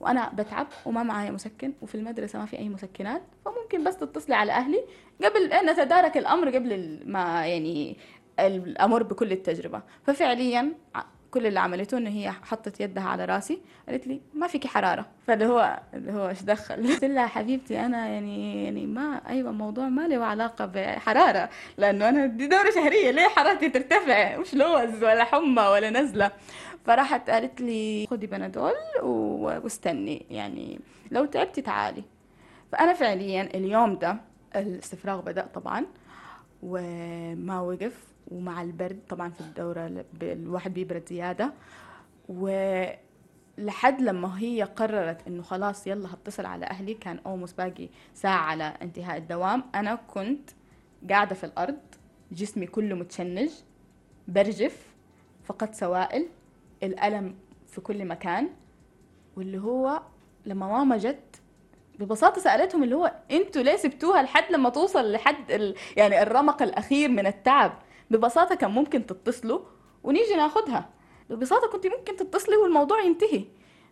وأنا 0.00 0.32
بتعب 0.32 0.66
وما 0.86 1.02
معايا 1.02 1.30
مسكن 1.30 1.72
وفي 1.82 1.94
المدرسة 1.94 2.38
ما 2.38 2.46
في 2.46 2.58
أي 2.58 2.68
مسكنات 2.68 3.22
فممكن 3.44 3.84
بس 3.84 3.96
تتصلي 3.96 4.34
على 4.34 4.52
أهلي 4.52 4.84
قبل 5.24 5.52
أن 5.52 5.70
نتدارك 5.70 6.16
الأمر 6.16 6.48
قبل 6.48 7.00
ما 7.06 7.46
يعني 7.46 7.96
الأمر 8.46 9.02
بكل 9.02 9.32
التجربة. 9.32 9.82
ففعليا 10.06 10.72
كل 11.30 11.46
اللي 11.46 11.60
عملته 11.60 11.98
ان 11.98 12.06
هي 12.06 12.30
حطت 12.30 12.80
يدها 12.80 13.02
على 13.02 13.24
راسي 13.24 13.58
قالت 13.88 14.06
لي 14.06 14.20
ما 14.34 14.46
فيكي 14.46 14.68
حرارة. 14.68 15.06
فاللي 15.26 15.46
هو 15.46 15.80
اللي 15.94 16.12
هو 16.12 16.28
إيش 16.28 16.42
دخل؟ 16.42 16.74
قلت 16.88 17.04
لها 17.04 17.26
حبيبتي 17.26 17.80
أنا 17.80 18.08
يعني 18.08 18.64
يعني 18.64 18.86
ما 18.86 19.20
أيوه 19.28 19.50
الموضوع 19.50 19.88
ما 19.88 20.08
له 20.08 20.24
علاقة 20.24 20.66
بحرارة 20.66 21.48
لأنه 21.78 22.08
أنا 22.08 22.26
دي 22.26 22.46
دورة 22.46 22.70
شهرية 22.74 23.10
ليه 23.10 23.28
حرارتي 23.28 23.68
ترتفع؟ 23.68 24.36
مش 24.36 24.54
لوز 24.54 25.04
ولا 25.04 25.24
حمى 25.24 25.62
ولا 25.62 25.90
نزلة. 25.90 26.30
فراحت 26.86 27.30
قالت 27.30 27.60
لي 27.60 28.06
خدي 28.10 28.26
بنادول 28.26 28.74
واستني 29.02 30.26
يعني 30.30 30.80
لو 31.10 31.24
تعبتي 31.24 31.62
تعالي. 31.62 32.04
فأنا 32.72 32.92
فعليا 32.92 33.42
اليوم 33.54 33.94
ده 33.98 34.16
الاستفراغ 34.56 35.20
بدأ 35.20 35.46
طبعا 35.54 35.86
وما 36.62 37.60
وقف. 37.60 38.11
ومع 38.30 38.62
البرد 38.62 39.00
طبعا 39.08 39.30
في 39.30 39.40
الدورة 39.40 40.04
الواحد 40.22 40.74
بيبرد 40.74 41.08
زيادة. 41.08 41.52
ولحد 42.28 44.00
لما 44.00 44.38
هي 44.40 44.62
قررت 44.62 45.26
إنه 45.26 45.42
خلاص 45.42 45.86
يلا 45.86 46.14
هتصل 46.14 46.46
على 46.46 46.66
أهلي 46.66 46.94
كان 46.94 47.18
اوموس 47.26 47.52
باقي 47.52 47.88
ساعة 48.14 48.40
على 48.40 48.74
انتهاء 48.82 49.16
الدوام. 49.16 49.64
أنا 49.74 49.94
كنت 49.94 50.50
قاعدة 51.10 51.34
في 51.34 51.44
الأرض 51.44 51.78
جسمي 52.32 52.66
كله 52.66 52.94
متشنج 52.96 53.50
برجف 54.28 54.94
فقدت 55.44 55.74
سوائل 55.74 56.28
الألم 56.82 57.34
في 57.66 57.80
كل 57.80 58.04
مكان. 58.04 58.48
واللي 59.36 59.58
هو 59.58 60.02
لما 60.46 60.68
ماما 60.68 60.96
جت 60.96 61.40
ببساطة 61.98 62.40
سألتهم 62.40 62.82
اللي 62.82 62.94
هو 62.94 63.12
أنتوا 63.30 63.62
ليه 63.62 63.76
سبتوها 63.76 64.22
لحد 64.22 64.52
لما 64.52 64.68
توصل 64.68 65.12
لحد 65.12 65.50
ال... 65.50 65.74
يعني 65.96 66.22
الرمق 66.22 66.62
الأخير 66.62 67.08
من 67.08 67.26
التعب؟ 67.26 67.72
ببساطة 68.12 68.54
كان 68.54 68.70
ممكن 68.70 69.06
تتصلوا 69.06 69.60
ونيجي 70.04 70.34
ناخدها. 70.36 70.88
ببساطة 71.30 71.68
كنت 71.68 71.86
ممكن 71.86 72.16
تتصلي 72.16 72.56
والموضوع 72.56 73.00
ينتهي. 73.00 73.44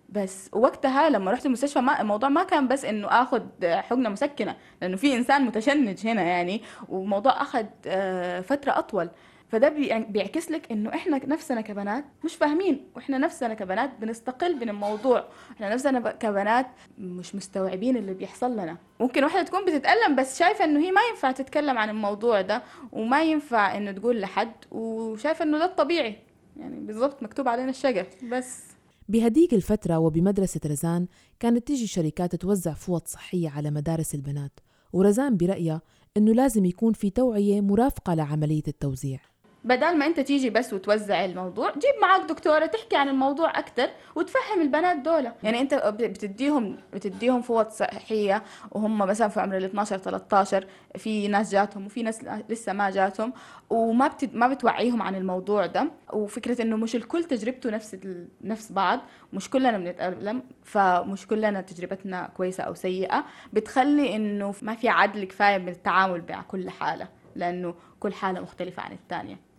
بس 0.09 0.51
وقتها 0.53 1.11
لما 1.11 1.31
رحت 1.31 1.47
المستشفى 1.47 1.81
ما 1.81 2.01
الموضوع 2.01 2.29
ما 2.29 2.45
كان 2.45 2.69
بس 2.69 2.85
إنه 2.85 3.09
اخذ 3.09 3.43
حقنة 3.65 4.09
مسكنة 4.09 4.57
لأنه 4.83 4.97
في 4.97 5.15
إنسان 5.17 5.45
متشنج 5.45 6.07
هنا 6.07 6.23
يعني 6.23 6.63
والموضوع 6.89 7.43
اخذ 7.43 7.67
آه، 7.87 8.41
فترة 8.41 8.79
أطول. 8.79 9.11
فده 9.51 9.69
بيعكس 10.09 10.51
لك 10.51 10.73
إنه 10.73 10.95
إحنا 10.95 11.27
نفسنا 11.27 11.61
كبنات 11.61 12.05
مش 12.25 12.35
فاهمين 12.35 12.87
وإحنا 12.97 13.19
نفسنا 13.19 13.55
كبنات 13.55 13.91
بنستقل 14.01 14.57
من 14.57 14.69
الموضوع. 14.69 15.25
إحنا 15.53 15.75
نفسنا 15.75 16.11
كبنات 16.11 16.67
مش 16.99 17.35
مستوعبين 17.35 17.97
اللي 17.97 18.15
بيحصل 18.15 18.53
لنا. 18.53 18.77
ممكن 19.01 19.25
واحدة 19.25 19.43
تكون 19.43 19.65
بتتألم 19.65 20.17
بس 20.17 20.39
شايفة 20.39 20.65
إنه 20.65 20.81
هي 20.81 20.91
ما 20.93 21.01
ينفع 21.11 21.31
تتكلم 21.33 21.79
عن 21.79 21.91
الموضوع 21.91 22.41
ده 22.41 22.63
وما 22.93 23.23
ينفع 23.23 23.77
إنه 23.77 23.93
تقول 23.93 24.21
لحد 24.21 24.53
وشايفة 24.71 25.43
إنه 25.43 25.59
ده 25.59 25.65
الطبيعي. 25.65 26.17
يعني 26.57 26.81
بالضبط 26.81 27.23
مكتوب 27.23 27.49
علينا 27.49 27.71
الشقة 27.71 28.07
بس. 28.33 28.63
بهديك 29.09 29.55
الفترة 29.55 29.99
وبمدرسة 29.99 30.61
رزان 30.67 31.07
كانت 31.41 31.67
تيجي 31.67 31.87
شركات 31.87 32.35
توزع 32.37 32.73
فوط 32.73 33.09
صحية 33.09 33.49
على 33.51 33.71
مدارس 33.71 34.15
البنات 34.15 34.53
ورزان 34.93 35.37
برأيها 35.37 35.81
أنه 36.17 36.33
لازم 36.33 36.65
يكون 36.65 36.93
في 36.93 37.11
توعية 37.11 37.61
مرافقة 37.61 38.15
لعملية 38.15 38.63
التوزيع. 38.69 39.19
بدل 39.65 39.97
ما 39.99 40.07
انت 40.07 40.21
تيجي 40.21 40.51
بس 40.51 40.73
وتوزع 40.73 41.25
الموضوع 41.25 41.71
جيب 41.71 41.95
معك 42.03 42.29
دكتورة 42.29 42.67
تحكي 42.67 42.97
عن 42.97 43.09
الموضوع 43.09 43.59
أكثر 43.59 43.91
وتفهم 44.15 44.61
البنات 44.61 44.97
دول. 44.97 45.29
يعني 45.43 45.61
انت 45.61 45.75
بتديهم 46.01 46.77
بتديهم 46.93 47.43
فوط 47.43 47.71
صحية 47.71 48.43
وهم 48.73 48.99
مثلا 48.99 49.29
في 49.29 49.41
عمر 49.41 49.57
ال 49.57 49.65
12 49.65 49.99
13 49.99 50.67
في 50.97 51.29
ناس 51.29 51.53
جاتهم 51.53 51.87
وفي 51.87 52.03
ناس 52.03 52.25
لسه 52.49 52.73
ما 52.73 52.91
جاتهم 52.91 53.33
وما 53.71 54.09
بتد... 54.09 54.35
ما 54.35 54.49
بتوعيهم 54.49 55.03
عن 55.03 55.15
الموضوع 55.15 55.67
ده. 55.67 55.91
وفكرة 56.13 56.63
إنه 56.63 56.77
مش 56.77 56.97
الكل 56.97 57.25
تجربته 57.25 57.71
نفس 57.71 57.95
ال... 57.95 58.29
نفس 58.45 58.73
بعض 58.73 59.01
مش 59.33 59.51
كلنا 59.51 59.79
بنتألم 59.79 60.43
فمش 60.65 61.27
كلنا 61.27 61.61
تجربتنا 61.61 62.31
كويسة 62.37 62.65
أو 62.65 62.75
سيئة. 62.75 63.25
بتخلي 63.53 64.17
إنه 64.17 64.55
ما 64.63 64.75
في 64.75 64.89
عدل 64.89 65.25
كفاية 65.25 65.59
بالتعامل 65.59 66.23
مع 66.31 66.43
كل 66.43 66.71
حالة 66.71 67.09
لأنه 67.37 67.75
كل 68.01 68.15
حالة 68.15 68.41
مختلفة 68.41 68.83
عن 68.83 68.93
الثانية 68.93 69.50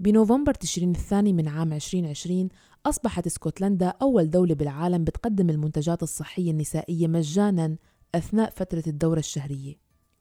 بنوفمبر 0.00 0.54
تشرين 0.54 0.90
الثاني 0.90 1.32
من 1.32 1.48
عام 1.48 1.72
2020 1.72 2.48
أصبحت 2.86 3.26
اسكتلندا 3.26 3.92
أول 4.02 4.30
دولة 4.30 4.54
بالعالم 4.54 5.04
بتقدم 5.04 5.50
المنتجات 5.50 6.02
الصحية 6.02 6.50
النسائية 6.50 7.08
مجانا 7.08 7.76
أثناء 8.14 8.50
فترة 8.50 8.82
الدورة 8.86 9.18
الشهرية 9.18 9.74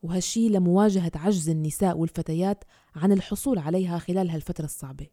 وهالشي 0.03 0.49
لمواجهة 0.49 1.11
عجز 1.15 1.49
النساء 1.49 1.97
والفتيات 1.97 2.63
عن 2.95 3.11
الحصول 3.11 3.59
عليها 3.59 3.97
خلال 3.97 4.29
هالفترة 4.29 4.65
الصعبة. 4.65 5.07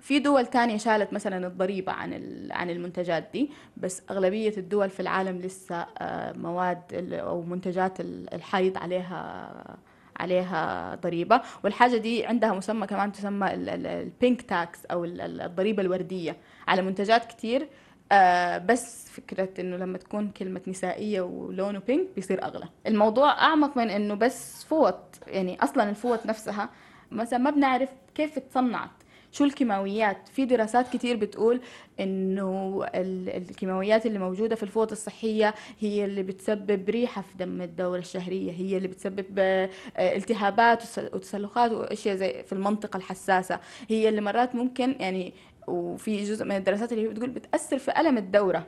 في 0.00 0.18
دول 0.18 0.46
تانية 0.46 0.76
شالت 0.76 1.12
مثلا 1.12 1.46
الضريبة 1.46 1.92
عن 1.92 2.12
عن 2.50 2.70
المنتجات 2.70 3.28
دي 3.32 3.50
بس 3.76 4.02
أغلبية 4.10 4.56
الدول 4.56 4.90
في 4.90 5.00
العالم 5.00 5.38
لسه 5.38 5.76
آه، 5.98 6.32
مواد 6.32 6.94
أو 7.12 7.42
منتجات 7.42 8.00
الحيض 8.00 8.78
عليها 8.78 9.78
عليها 10.16 10.94
ضريبة. 10.94 11.40
والحاجة 11.64 11.96
دي 11.96 12.26
عندها 12.26 12.52
مسمى 12.52 12.86
كمان 12.86 13.12
تسمى 13.12 13.54
البينك 13.54 14.42
تاكس 14.42 14.86
أو 14.86 15.04
الضريبة 15.04 15.82
الوردية 15.82 16.36
على 16.68 16.82
منتجات 16.82 17.24
كتير. 17.24 17.68
آه 18.12 18.58
بس 18.58 19.08
فكرة 19.10 19.48
إنه 19.58 19.76
لما 19.76 19.98
تكون 19.98 20.28
كلمة 20.30 20.60
نسائية 20.66 21.20
ولونه 21.20 21.78
بينك 21.86 22.06
بيصير 22.14 22.44
أغلى. 22.44 22.68
الموضوع 22.86 23.42
أعمق 23.42 23.76
من 23.76 23.90
إنه 23.90 24.14
بس 24.14 24.64
فوط 24.64 25.00
يعني 25.26 25.62
أصلا 25.62 25.90
الفوط 25.90 26.26
نفسها 26.26 26.68
مثلا 27.10 27.38
ما 27.38 27.50
بنعرف 27.50 27.88
كيف 28.14 28.38
تصنعت 28.38 28.90
شو 29.34 29.44
الكيماويات. 29.44 30.28
في 30.28 30.44
دراسات 30.44 30.92
كتير 30.92 31.16
بتقول 31.16 31.60
إنه 32.00 32.84
الكيماويات 32.94 34.06
اللي 34.06 34.18
موجودة 34.18 34.56
في 34.56 34.62
الفوط 34.62 34.92
الصحية 34.92 35.54
هي 35.80 36.04
اللي 36.04 36.22
بتسبب 36.22 36.90
ريحة 36.90 37.22
في 37.22 37.36
دم 37.38 37.62
الدورة 37.62 37.98
الشهرية 37.98 38.52
هي 38.52 38.76
اللي 38.76 38.88
بتسبب 38.88 39.26
آه، 39.38 39.70
التهابات 39.98 40.82
وتسلخات 40.98 41.72
وأشياء 41.72 42.16
زي 42.16 42.42
في 42.42 42.52
المنطقة 42.52 42.96
الحساسة. 42.96 43.60
هي 43.88 44.08
اللي 44.08 44.20
مرات 44.20 44.54
ممكن 44.54 44.96
يعني 45.00 45.32
وفي 45.66 46.24
جزء 46.24 46.44
من 46.44 46.56
الدراسات 46.56 46.92
اللي 46.92 47.08
بتقول 47.08 47.30
بتأثر 47.30 47.78
في 47.78 48.00
ألم 48.00 48.18
الدورة 48.18 48.66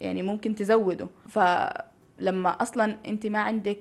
يعني 0.00 0.22
ممكن 0.22 0.54
تزوده. 0.54 1.08
فلما 1.28 2.50
أصلا 2.62 2.96
أنت 3.06 3.26
ما 3.26 3.38
عندك 3.38 3.78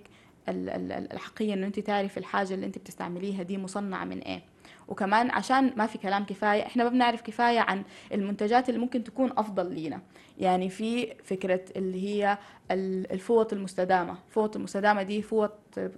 الحقيقة 0.49 1.53
إنه 1.53 1.67
أنت 1.67 1.79
تعرفي 1.79 2.17
الحاجة 2.17 2.53
اللي 2.53 2.65
أنت 2.65 2.77
بتستعمليها 2.77 3.43
دي 3.43 3.57
مصنعة 3.57 4.05
من 4.05 4.19
إيه. 4.19 4.41
وكمان 4.89 5.31
عشان 5.31 5.73
ما 5.77 5.85
في 5.87 5.97
كلام 5.97 6.25
كفاية 6.25 6.65
إحنا 6.65 6.83
ما 6.83 6.89
بنعرف 6.89 7.21
كفاية 7.21 7.59
عن 7.59 7.83
المنتجات 8.13 8.69
اللي 8.69 8.79
ممكن 8.79 9.03
تكون 9.03 9.31
أفضل 9.37 9.73
لينا. 9.73 10.01
يعني 10.37 10.69
في 10.69 11.13
فكرة 11.23 11.61
اللي 11.75 12.03
هي 12.03 12.37
الفوط 12.71 13.53
المستدامة. 13.53 14.17
الفوط 14.27 14.55
المستدامة 14.55 15.03
دي 15.03 15.21
فوط 15.21 15.51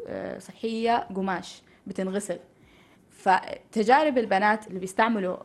آه، 0.07 0.39
صحية 0.39 0.97
قماش 0.97 1.61
بتنغسل. 1.87 2.39
فتجارب 3.21 4.17
البنات 4.17 4.67
اللي 4.67 4.79
بيستعملوا 4.79 5.37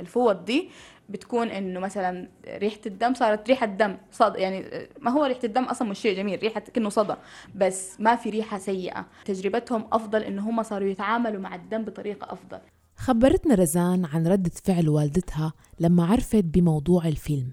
الفوط 0.00 0.36
دي 0.36 0.70
بتكون 1.08 1.48
إنه 1.48 1.80
مثلا 1.80 2.28
ريحة 2.48 2.80
الدم 2.86 3.14
صارت 3.14 3.48
ريحة 3.48 3.66
دم 3.66 3.96
صد 4.12 4.36
يعني 4.36 4.88
ما 5.00 5.10
هو 5.10 5.24
ريحة 5.24 5.40
الدم 5.44 5.64
أصلا 5.64 5.88
مش 5.88 5.98
شيء 5.98 6.16
جميل 6.16 6.38
ريحة 6.42 6.60
كأنه 6.60 6.88
صدى 6.88 7.14
بس 7.54 8.00
ما 8.00 8.16
في 8.16 8.30
ريحة 8.30 8.58
سيئة. 8.58 9.06
تجربتهم 9.24 9.88
أفضل 9.92 10.22
إنه 10.22 10.50
هم 10.50 10.62
صاروا 10.62 10.88
يتعاملوا 10.88 11.40
مع 11.40 11.54
الدم 11.54 11.84
بطريقة 11.84 12.32
أفضل. 12.32 12.58
خبرتنا 12.96 13.54
رزان 13.54 14.04
عن 14.04 14.26
ردة 14.26 14.50
فعل 14.64 14.88
والدتها 14.88 15.52
لما 15.80 16.06
عرفت 16.06 16.44
بموضوع 16.44 17.08
الفيلم. 17.08 17.50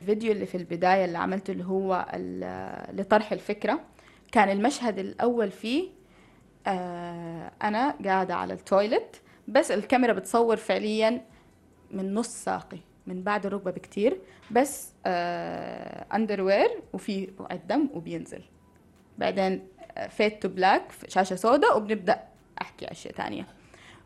الفيديو 0.00 0.32
اللي 0.32 0.46
في 0.46 0.56
البداية 0.56 1.04
اللي 1.04 1.18
عملته 1.18 1.50
اللي 1.50 1.64
هو 1.64 2.06
لطرح 2.92 3.32
الفكرة 3.32 3.80
كان 4.32 4.48
المشهد 4.48 4.98
الأول 4.98 5.50
فيه 5.50 5.88
آه 6.66 7.50
أنا 7.62 7.94
قاعدة 8.04 8.34
على 8.34 8.52
ال 8.52 8.62
toilet 8.62 9.20
بس 9.48 9.70
الكاميرا 9.70 10.12
بتصور 10.12 10.56
فعليا 10.56 11.20
من 11.90 12.14
نص 12.14 12.28
ساقي 12.28 12.78
من 13.06 13.22
بعد 13.22 13.46
الركبة 13.46 13.70
بكتير 13.70 14.18
بس 14.50 14.92
آه 15.06 16.06
underwear 16.14 16.70
وفي 16.92 17.26
بقعه 17.26 17.56
دم 17.68 17.88
وبينزل. 17.94 18.42
بعدين 19.18 19.68
fade 20.08 20.42
to 20.42 20.48
black 20.48 20.82
شاشة 21.08 21.36
سوداء 21.36 21.76
وبنبدأ 21.76 22.20
أحكي 22.62 22.90
أشياء 22.90 23.14
تانية. 23.14 23.46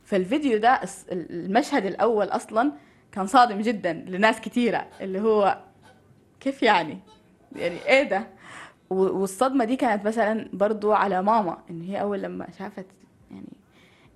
فالفيديو 0.04 0.58
ده 0.58 0.80
المشهد 1.12 1.86
الأول 1.86 2.26
أصلا 2.26 2.72
كان 3.12 3.26
صادم 3.26 3.60
جدا 3.60 3.92
لناس 3.92 4.40
كتيرة 4.40 4.86
اللي 5.00 5.20
هو 5.20 5.58
كيف 6.40 6.62
يعني؟ 6.62 6.98
يعني 7.56 7.76
إيه 7.86 8.02
ده؟ 8.02 8.26
والصدمة 8.90 9.64
دي 9.64 9.76
كانت 9.76 10.06
مثلا 10.06 10.48
برضو 10.52 10.92
على 10.92 11.22
ماما 11.22 11.58
إن 11.70 11.82
هي 11.82 12.00
أول 12.00 12.22
لما 12.22 12.46
شافت 12.58 12.86
يعني 13.30 13.46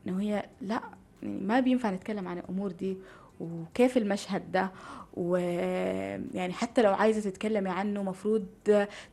انه 0.06 0.20
هي 0.20 0.44
لأ 0.60 0.80
يعني 1.22 1.40
ما 1.40 1.60
بينفع 1.60 1.90
نتكلم 1.90 2.28
عن 2.28 2.38
الأمور 2.38 2.72
دي 2.72 2.96
وكيف 3.40 3.96
المشهد 3.96 4.52
ده 4.52 4.70
ويعني 5.14 6.52
حتى 6.52 6.82
لو 6.82 6.94
عايزة 6.94 7.30
تتكلمي 7.30 7.70
عنه 7.70 8.02
مفروض 8.02 8.46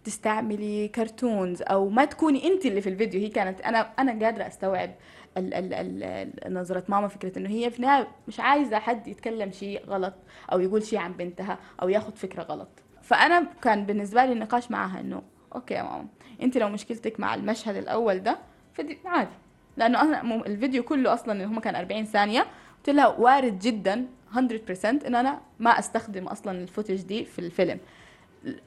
تستعملي 0.04 0.88
كرتونز 0.88 1.62
أو 1.62 1.90
ما 1.90 2.06
تكوني 2.06 2.48
أنت 2.48 2.66
اللي 2.66 2.82
في 2.82 2.90
الفيديو. 2.90 3.22
هي 3.22 3.30
كانت 3.30 3.62
أنا 3.62 3.80
أنا 4.00 4.26
قادرة 4.26 4.48
أستوعب 4.48 4.92
ال 5.38 5.54
ال 5.54 5.74
ال 6.04 6.54
نظرة 6.54 6.84
ماما 6.88 7.08
فكرة 7.08 7.38
إنه 7.40 7.50
هي 7.50 7.72
في 7.72 7.80
النهاية 7.80 8.08
مش 8.28 8.40
عايزة 8.40 8.80
حد 8.80 9.08
يتكلم 9.08 9.52
شيء 9.52 9.86
غلط 9.88 10.14
أو 10.52 10.60
يقول 10.60 10.84
شيء 10.84 11.00
عن 11.00 11.14
بنتها 11.14 11.58
أو 11.82 11.90
ياخذ 11.90 12.16
فكرة 12.16 12.44
غلط. 12.44 12.70
فأنا 13.02 13.48
كان 13.62 13.86
بالنسبة 13.86 14.26
لي 14.26 14.32
النقاش 14.34 14.72
معها 14.72 15.00
إنه 15.00 15.22
okay 15.56 15.74
يا 15.74 15.84
ماما. 15.84 16.06
أنت 16.42 16.58
لو 16.58 16.70
مشكلتك 16.70 17.20
مع 17.20 17.36
المشهد 17.36 17.76
الأول 17.76 18.20
ده 18.20 18.38
فدي 18.74 19.00
عادي. 19.06 19.32
لأنه 19.78 20.02
أصلا 20.02 20.46
الفيديو 20.48 20.84
كله 20.84 21.14
أصلا 21.14 21.46
هم 21.46 21.60
كان 21.60 21.76
40 21.76 22.06
ثانية 22.06 22.46
قلت 22.78 22.90
لها 22.90 23.08
وارد 23.08 23.60
جدا 23.60 24.08
100% 24.36 24.86
إن 24.86 25.16
أنا 25.16 25.42
ما 25.60 25.70
أستخدم 25.80 26.28
أصلا 26.28 26.52
ال 26.62 26.67
footage 26.67 27.02
دي 27.02 27.26
في 27.26 27.40
الفيلم. 27.40 27.80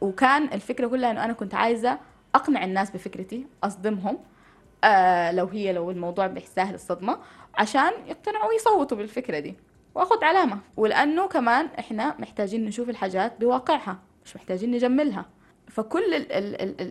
وكان 0.00 0.44
الفكرة 0.44 0.86
كلها 0.86 1.10
إنه 1.10 1.24
أنا 1.24 1.32
كنت 1.32 1.54
عايزة 1.54 1.98
أقنع 2.34 2.64
الناس 2.64 2.90
بفكرتي 2.90 3.46
أصدمهم 3.64 4.18
آه 4.84 5.32
لو 5.32 5.46
هي 5.46 5.72
لو 5.72 5.90
الموضوع 5.90 6.26
بيستاهل 6.26 6.74
الصدمة 6.74 7.18
عشان 7.54 7.90
يقتنعوا 8.06 8.48
ويصوتوا 8.48 8.96
بالفكرة 8.96 9.38
دي. 9.38 9.54
وأخذ 9.94 10.24
علامة. 10.24 10.58
ولأنه 10.76 11.26
كمان 11.28 11.66
إحنا 11.78 12.14
محتاجين 12.18 12.64
نشوف 12.64 12.88
الحاجات 12.88 13.40
بواقعها 13.40 13.98
مش 14.24 14.36
محتاجين 14.36 14.70
نجملها. 14.70 15.26
فكل 15.70 16.14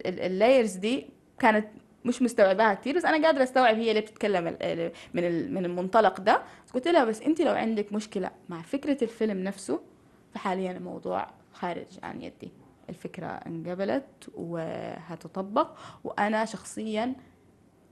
اللايرز 0.06 0.76
دي 0.76 1.10
كانت 1.40 1.68
مش 2.06 2.22
مستوعباها 2.22 2.74
كتير 2.74 2.96
بس 2.96 3.06
أنا 3.06 3.28
قادرة 3.28 3.44
أستوعب 3.44 3.76
هي 3.76 3.94
ليه 3.94 4.00
بتتكلم 4.02 4.44
من 5.14 5.54
من 5.54 5.66
المنطلق 5.66 6.20
ده. 6.22 6.42
قلت 6.74 6.88
لها 6.88 7.06
بس 7.06 7.22
انت 7.22 7.42
لو 7.42 7.54
عندك 7.54 7.94
مشكلة 7.94 8.32
مع 8.50 8.62
فكرة 8.62 9.04
الفيلم 9.04 9.44
نفسه 9.44 9.80
فحاليا 10.34 10.72
الموضوع 10.72 11.28
خارج 11.54 12.00
عن 12.04 12.22
يدي. 12.22 12.52
الفكرة 12.90 13.28
انقبلت 13.28 14.30
وهتطبق 14.36 15.78
وأنا 16.04 16.46
شخصيا 16.46 17.16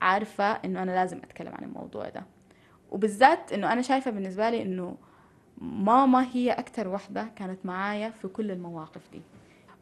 عارفة 0.01 0.51
إنه 0.51 0.83
أنا 0.83 0.91
لازم 0.91 1.17
أتكلم 1.17 1.53
عن 1.55 1.63
الموضوع 1.63 2.09
ده. 2.09 2.23
وبالذات 2.91 3.53
إنه 3.53 3.73
أنا 3.73 3.81
شايفة 3.81 4.11
بالنسبة 4.11 4.49
لي 4.49 4.61
إنه 4.61 4.97
ماما 5.61 6.27
هي 6.33 6.51
أكتر 6.51 6.87
وحدة 6.87 7.27
كانت 7.35 7.65
معايا 7.65 8.09
في 8.09 8.27
كل 8.27 8.51
المواقف 8.51 9.01
دي. 9.11 9.21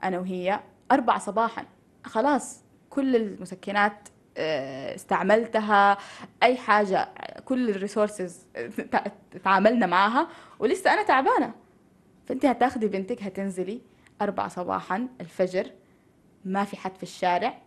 أنا 0.03 0.19
وهي 0.19 0.59
أربع 0.91 1.17
صباحا. 1.17 1.65
خلاص 2.03 2.63
كل 2.89 3.15
المسكنات 3.15 4.09
آه، 4.37 4.95
استعملتها 4.95 5.97
أي 6.43 6.57
حاجة 6.57 7.09
كل 7.45 7.69
الريسورسز 7.69 8.47
تعاملنا 9.43 9.85
معاها 9.85 10.27
ولسه 10.59 10.93
أنا 10.93 11.03
تعبانة. 11.03 11.53
فأنت 12.27 12.45
هتاخدي 12.45 12.87
بنتك 12.87 13.23
هتنزلي 13.23 13.81
أربعة 14.21 14.47
صباحا 14.47 15.07
الفجر 15.21 15.71
ما 16.45 16.63
في 16.63 16.77
حد 16.77 16.95
في 16.97 17.03
الشارع. 17.03 17.57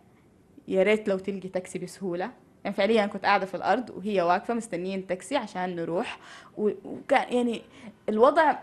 يا 0.67 0.83
ريت 0.83 1.09
لو 1.09 1.17
تلقي 1.17 1.49
تاكسي 1.49 1.79
بسهولة. 1.79 2.31
يعني 2.63 2.75
فعليا 2.75 3.05
كنت 3.05 3.25
قاعدة 3.25 3.45
في 3.45 3.55
الأرض 3.55 3.89
وهي 3.89 4.21
واقفة 4.21 4.53
مستنيين 4.53 5.07
تاكسي 5.07 5.37
عشان 5.37 5.75
نروح. 5.75 6.19
وكان 6.57 7.33
يعني 7.33 7.61
الوضع 8.09 8.55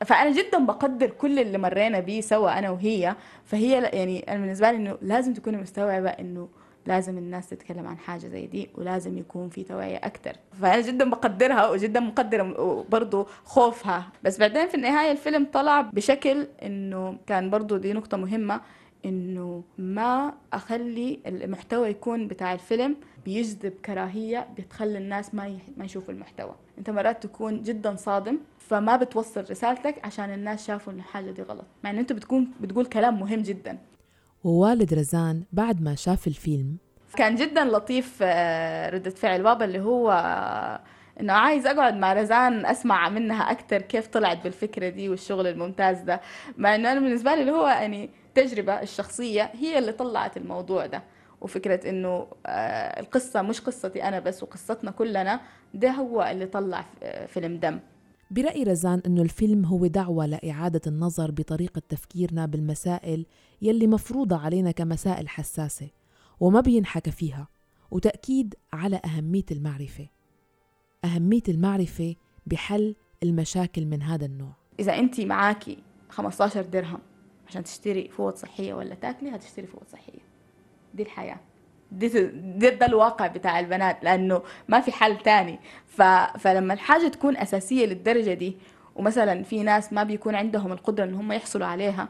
فأنا 0.00 0.30
جدا 0.32 0.66
بقدر 0.66 1.10
كل 1.10 1.38
اللي 1.38 1.58
مرينا 1.58 2.00
بيه 2.00 2.20
سوا 2.20 2.58
أنا 2.58 2.70
وهي. 2.70 3.16
فهي 3.44 3.70
يعني 3.82 4.18
أنا 4.32 4.40
بالنسبة 4.40 4.70
لي 4.70 4.76
إنه 4.76 4.98
لازم 5.02 5.34
تكوني 5.34 5.56
مستوعبة 5.56 6.08
إنه 6.10 6.48
لازم 6.86 7.18
الناس 7.18 7.48
تتكلم 7.48 7.86
عن 7.86 7.98
حاجة 7.98 8.26
زي 8.26 8.46
دي 8.46 8.70
ولازم 8.74 9.18
يكون 9.18 9.48
في 9.48 9.62
توعية 9.62 9.96
أكثر 9.96 10.36
فأنا 10.62 10.80
جدا 10.80 11.10
بقدرها 11.10 11.68
وجدا 11.70 12.00
مقدره 12.00 12.84
برضه 12.90 13.26
خوفها. 13.44 14.08
بس 14.22 14.38
بعدين 14.38 14.68
في 14.68 14.74
النهاية 14.74 15.12
الفيلم 15.12 15.46
طلع 15.52 15.80
بشكل 15.80 16.46
إنه 16.62 17.16
كان 17.26 17.50
برضه 17.50 17.78
دي 17.78 17.92
نقطة 17.92 18.16
مهمة 18.16 18.60
إنه 19.04 19.62
ما 19.78 20.32
أخلي 20.52 21.18
المحتوى 21.26 21.88
يكون 21.88 22.28
بتاع 22.28 22.52
الفيلم 22.52 22.96
بيجذب 23.24 23.72
كراهية 23.84 24.48
بتخلي 24.58 24.98
الناس 24.98 25.34
ما 25.34 25.58
ما 25.76 25.84
يشوفوا 25.84 26.14
المحتوى. 26.14 26.54
انت 26.78 26.90
مرات 26.90 27.22
تكون 27.22 27.62
جدا 27.62 27.96
صادم 27.96 28.38
فما 28.58 28.96
بتوصل 28.96 29.44
رسالتك 29.50 30.04
عشان 30.04 30.34
الناس 30.34 30.66
شافوا 30.66 30.92
ان 30.92 30.98
الحاجة 30.98 31.30
دي 31.30 31.42
غلط. 31.42 31.64
مع 31.84 31.90
ان 31.90 31.98
أنت 31.98 32.12
بتكون 32.12 32.50
بتقول 32.60 32.86
كلام 32.86 33.20
مهم 33.20 33.40
جدا. 33.42 33.78
ووالد 34.44 34.94
رزان 34.94 35.42
بعد 35.52 35.82
ما 35.82 35.94
شاف 35.94 36.26
الفيلم 36.26 36.76
كان 37.16 37.34
جدا 37.36 37.64
لطيف 37.64 38.18
آه، 38.22 38.90
ردة 38.90 39.10
فعل 39.10 39.42
بابا 39.42 39.64
اللي 39.64 39.80
هو 39.80 40.10
إنه 41.20 41.32
عايز 41.32 41.66
أقعد 41.66 41.94
مع 41.96 42.12
رزان 42.12 42.66
أسمع 42.66 43.08
منها 43.08 43.50
أكثر 43.50 43.82
كيف 43.82 44.06
طلعت 44.06 44.44
بالفكرة 44.44 44.88
دي 44.88 45.08
والشغل 45.08 45.46
الممتاز 45.46 46.00
ده. 46.00 46.20
مع 46.58 46.74
إنه 46.74 46.92
أنا 46.92 47.00
بالنسبة 47.00 47.34
لي 47.34 47.40
اللي 47.40 47.52
هو 47.52 47.66
يعني 47.66 48.10
التجربه 48.28 48.82
الشخصية 48.82 49.50
هي 49.54 49.78
اللي 49.78 49.92
طلعت 49.92 50.36
الموضوع 50.36 50.86
ده. 50.86 51.02
وفكرة 51.44 51.90
إنه 51.90 52.26
آه، 52.46 53.00
القصة 53.00 53.42
مش 53.42 53.60
قصتي 53.60 54.02
أنا 54.02 54.20
بس 54.20 54.42
وقصتنا 54.42 54.90
كلنا 54.90 55.40
ده 55.74 55.90
هو 55.90 56.22
اللي 56.22 56.46
طلع 56.46 56.86
آه، 57.02 57.26
فيلم 57.26 57.56
دم. 57.56 57.80
برأي 58.30 58.62
رزان 58.62 59.02
أنه 59.06 59.22
الفيلم 59.22 59.64
هو 59.64 59.86
دعوة 59.86 60.26
لإعادة 60.26 60.80
النظر 60.86 61.30
بطريقة 61.30 61.82
تفكيرنا 61.88 62.46
بالمسائل 62.46 63.26
يلي 63.62 63.86
مفروضة 63.86 64.36
علينا 64.36 64.70
كمسائل 64.70 65.28
حساسة 65.28 65.88
وما 66.40 66.60
بينحكى 66.60 67.10
فيها 67.10 67.48
وتأكيد 67.90 68.54
على 68.72 69.00
أهمية 69.04 69.44
المعرفة. 69.50 70.06
أهمية 71.04 71.42
المعرفة 71.48 72.14
بحل 72.46 72.94
المشاكل 73.22 73.86
من 73.86 74.02
هذا 74.02 74.26
النوع. 74.26 74.52
إذا 74.80 74.98
أنت 74.98 75.20
معاكي 75.20 75.78
15 76.08 76.62
درهم 76.62 76.98
عشان 77.48 77.64
تشتري 77.64 78.08
فوط 78.08 78.36
صحية 78.36 78.74
ولا 78.74 78.94
تاكلي 78.94 79.30
هتشتري 79.30 79.66
فوط 79.66 79.88
صحية. 79.88 80.33
دي 80.94 81.02
الحياة. 81.02 81.36
دي 81.92 82.08
ده, 82.32 82.68
ده 82.68 82.86
الواقع 82.86 83.26
بتاع 83.26 83.60
البنات 83.60 84.04
لأنه 84.04 84.42
ما 84.68 84.80
في 84.80 84.92
حل 84.92 85.18
تاني. 85.18 85.58
ف... 85.86 86.02
فلما 86.38 86.74
الحاجة 86.74 87.08
تكون 87.08 87.36
أساسية 87.36 87.86
للدرجة 87.86 88.34
دي 88.34 88.56
ومثلا 88.96 89.42
في 89.42 89.62
ناس 89.62 89.92
ما 89.92 90.02
بيكون 90.02 90.34
عندهم 90.34 90.72
القدرة 90.72 91.04
إن 91.04 91.14
هم 91.14 91.32
يحصلوا 91.32 91.66
عليها 91.66 92.08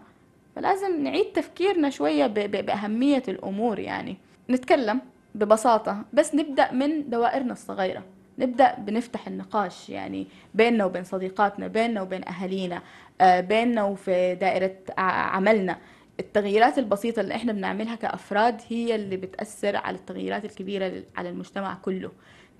فلازم 0.57 1.03
نعيد 1.03 1.25
تفكيرنا 1.25 1.90
شوية 1.90 2.27
ب... 2.27 2.35
ب... 2.35 2.66
بأهمية 2.66 3.23
الأمور 3.29 3.79
يعني. 3.79 4.16
نتكلم 4.51 5.01
ببساطة 5.35 6.03
بس 6.12 6.35
نبدأ 6.35 6.73
من 6.73 7.11
دوائرنا 7.11 7.53
الصغيرة. 7.53 8.03
نبدأ 8.38 8.75
بنفتح 8.79 9.27
النقاش 9.27 9.90
يعني 9.90 10.27
بيننا 10.55 10.85
وبين 10.85 11.05
صديقاتنا 11.05 11.66
بيننا 11.66 12.03
وبين 12.03 12.29
أهالينا 12.29 12.83
آه، 13.20 13.40
بيننا 13.40 13.85
وفي 13.85 14.35
دائرة 14.35 14.75
عملنا. 14.99 15.79
التغييرات 16.20 16.79
البسيطة 16.79 17.20
اللي 17.20 17.35
إحنا 17.35 17.53
بنعملها 17.53 17.94
كأفراد 17.94 18.61
هي 18.68 18.94
اللي 18.94 19.16
بتأثر 19.16 19.77
على 19.77 19.96
التغييرات 19.96 20.44
الكبيرة 20.44 21.03
على 21.16 21.29
المجتمع 21.29 21.74
كله. 21.74 22.11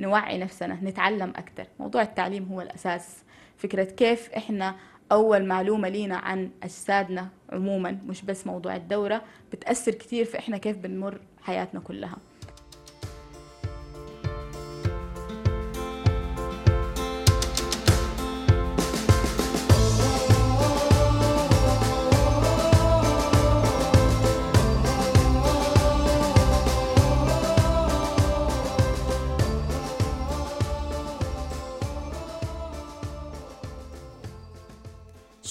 نوعي 0.01 0.39
نفسنا 0.39 0.75
نتعلم 0.83 1.33
أكتر. 1.37 1.67
موضوع 1.81 2.03
التعليم 2.03 2.45
هو 2.45 2.61
الأساس. 2.61 3.17
فكرة 3.57 3.85
كيف 3.85 4.31
إحنا 4.33 4.75
أول 5.13 5.45
معلومة 5.45 5.89
لينا 5.89 6.17
عن 6.17 6.51
أجسادنا 6.63 7.29
عموما 7.53 7.99
مش 8.07 8.23
بس 8.23 8.47
موضوع 8.47 8.77
الدورة 8.77 9.23
بتأثر 9.53 9.93
كتير 9.93 10.25
في 10.25 10.39
إحنا 10.39 10.59
كيف 10.59 10.77
بنمر 10.77 11.21
حياتنا 11.43 11.81
كلها. 11.81 12.17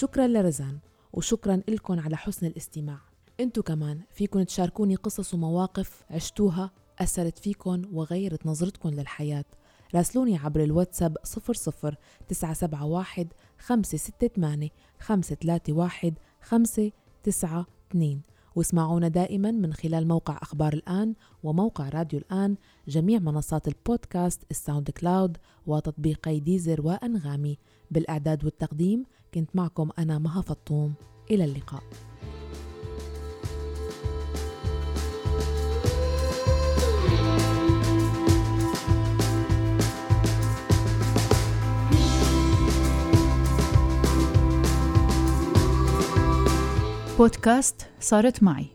شكرا 0.03 0.27
لرزان 0.27 0.79
وشكرا 1.13 1.61
لكم 1.67 1.99
على 1.99 2.17
حسن 2.17 2.45
الاستماع. 2.45 2.99
انتو 3.39 3.63
كمان 3.63 4.01
فيكن 4.11 4.45
تشاركوني 4.45 4.95
قصص 4.95 5.33
ومواقف 5.33 6.03
عشتوها 6.09 6.71
أثرت 6.99 7.37
فيكن 7.37 7.85
وغيرت 7.93 8.45
نظرتكم 8.45 8.89
للحياة. 8.89 9.45
راسلوني 9.95 10.37
عبر 10.37 10.63
الواتساب 10.63 11.17
00 11.23 11.97
971 12.27 13.27
568 13.57 14.69
531 14.99 16.13
592 16.41 18.21
واسمعونا 18.55 19.07
دائما 19.07 19.51
من 19.51 19.73
خلال 19.73 20.07
موقع 20.07 20.37
أخبار 20.41 20.73
الآن 20.73 21.13
وموقع 21.43 21.89
راديو 21.89 22.19
الآن 22.19 22.55
جميع 22.87 23.19
منصات 23.19 23.67
البودكاست 23.67 24.43
ال 24.51 24.89
SoundCloud 24.89 25.37
وتطبيقي 25.67 26.39
ديزر 26.39 26.81
وأنغامي. 26.81 27.57
بالإعداد 27.91 28.45
والتقديم 28.45 29.05
كنت 29.33 29.55
معكم 29.55 29.89
أنا 29.99 30.19
مها 30.19 30.41
فطوم. 30.41 30.93
إلى 31.31 31.43
اللقاء. 31.45 31.83
بودكاست 47.17 47.89
صارت 47.99 48.43
معي 48.43 48.67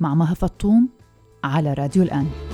مع 0.00 0.14
مها 0.14 0.34
فطوم 0.34 0.88
على 1.44 1.72
راديو 1.72 2.02
الآن. 2.02 2.51